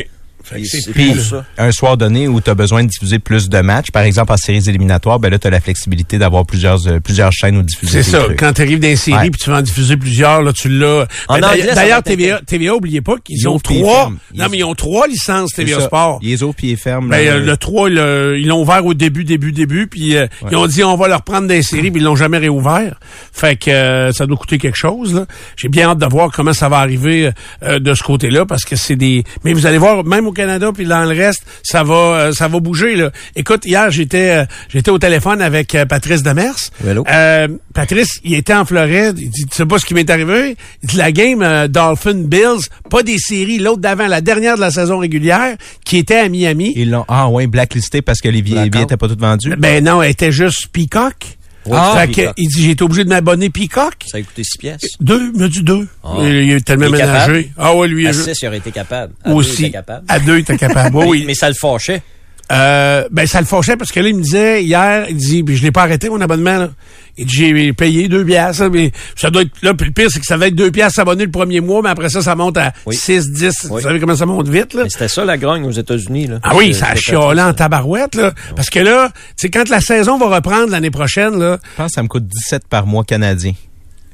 [0.45, 1.45] C'est Puis, ça.
[1.59, 4.36] un soir donné où tu as besoin de diffuser plus de matchs, par exemple en
[4.36, 8.03] séries éliminatoires, ben là, tu as la flexibilité d'avoir plusieurs, euh, plusieurs chaînes où diffuser
[8.03, 8.24] C'est ça.
[8.24, 8.38] trucs.
[8.38, 11.07] Quand tu arrives dans série puis tu vas en diffuser plusieurs, là, tu l'as.
[11.28, 11.40] En Ben,
[11.74, 14.01] d'ailleurs- TVA, TVA, oubliez pas qu'ils Ils ont puis ils trois.
[14.03, 14.16] ferment.
[14.34, 15.80] Non, Ils- mais ils ont trois licences TVA.
[15.80, 16.18] Sport.
[16.22, 17.09] Les os pieds fermes.
[17.09, 20.26] Ben, là, euh, le 3, le- ils l'ont ouvert au début, début, début, puis euh,
[20.51, 22.99] ils ont dit on va leur prendre des séries, puis ils l'ont jamais réouvert.
[23.32, 25.26] Fait que ça doit coûter quelque chose.
[25.57, 27.30] J'ai bien hâte de voir comment ça va arriver
[27.62, 29.24] euh, de ce côté-là, parce que c'est des.
[29.45, 32.60] Mais vous allez voir, même Canada, puis dans le reste, ça va, euh, ça va
[32.60, 32.96] bouger.
[32.96, 33.10] Là.
[33.36, 36.54] Écoute, hier j'étais, euh, j'étais au téléphone avec euh, Patrice Demers.
[36.84, 39.18] Euh, Patrice, il était en Floride.
[39.18, 40.56] Il dit, tu sais pas ce qui m'est arrivé?
[40.82, 44.60] Il dit, la game euh, Dolphin Bills, pas des séries, l'autre d'avant, la dernière de
[44.60, 46.72] la saison régulière, qui était à Miami.
[46.76, 49.54] Ils l'ont, ah ouais, blacklisté parce que les billets n'étaient pas tous vendus.
[49.58, 51.38] Ben non, elle était juste Peacock.
[51.70, 53.94] Ah, fait que, il dit, j'ai été obligé de m'abonner Peacock.
[54.10, 54.80] Ça a coûté 6 pièces.
[55.00, 55.86] Deux, il m'a dit deux.
[56.02, 56.14] Ah.
[56.20, 57.52] Il, il est tellement Il est ménagé.
[57.56, 59.12] Ah ouais, lui, À il- 6, il aurait été capable.
[59.22, 59.62] À deux, il aussi.
[59.66, 60.04] était capable.
[60.08, 60.96] À deux, il était capable.
[60.96, 61.24] Oui, Mais- oui.
[61.28, 62.02] Mais ça le fâchait.
[62.51, 65.57] Euh, ben, ça le fâchait parce que là, il me disait hier, il dit, puis
[65.57, 66.70] je l'ai pas arrêté, mon abonnement, là.
[67.16, 70.18] Il dit, j'ai payé deux piastres, mais ça doit être, là, puis le pire, c'est
[70.20, 72.57] que ça va être deux piastres s'abonner le premier mois, mais après ça, ça monte
[72.59, 72.97] à Oui.
[72.97, 73.55] 6, 10.
[73.64, 73.68] Oui.
[73.70, 74.84] Vous savez comment ça monte vite, là?
[74.84, 76.26] Mais c'était ça la grogne aux États-Unis.
[76.26, 76.38] Là.
[76.43, 78.32] Ah oui, C'est- ça a chiolé en tabarouette, là.
[78.57, 81.59] Parce que là, tu sais, quand la saison va reprendre l'année prochaine, là.
[81.72, 83.53] Je pense que ça me coûte 17 par mois canadien.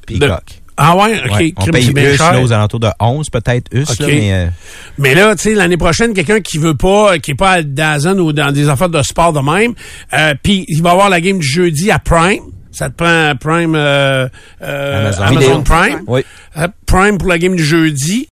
[0.06, 0.42] Peacock.
[0.80, 1.38] Ah ouais, ok.
[1.38, 3.98] Ouais, on paye US là, aux alentours de 11 peut-être US, Ok.
[3.98, 4.46] là, mais euh,
[4.96, 8.20] Mais là, tu sais, l'année prochaine, quelqu'un qui veut pas, qui est pas à Dazen
[8.20, 9.74] ou dans des affaires de sport de même,
[10.14, 12.42] euh, puis il va avoir la game du jeudi à Prime.
[12.70, 14.28] Ça te prend Prime, euh,
[14.62, 15.22] euh, Amazon.
[15.24, 15.62] Amazon.
[15.64, 16.00] Prime.
[16.06, 16.20] Oui.
[16.56, 18.26] Euh, Prime pour la game du jeudi.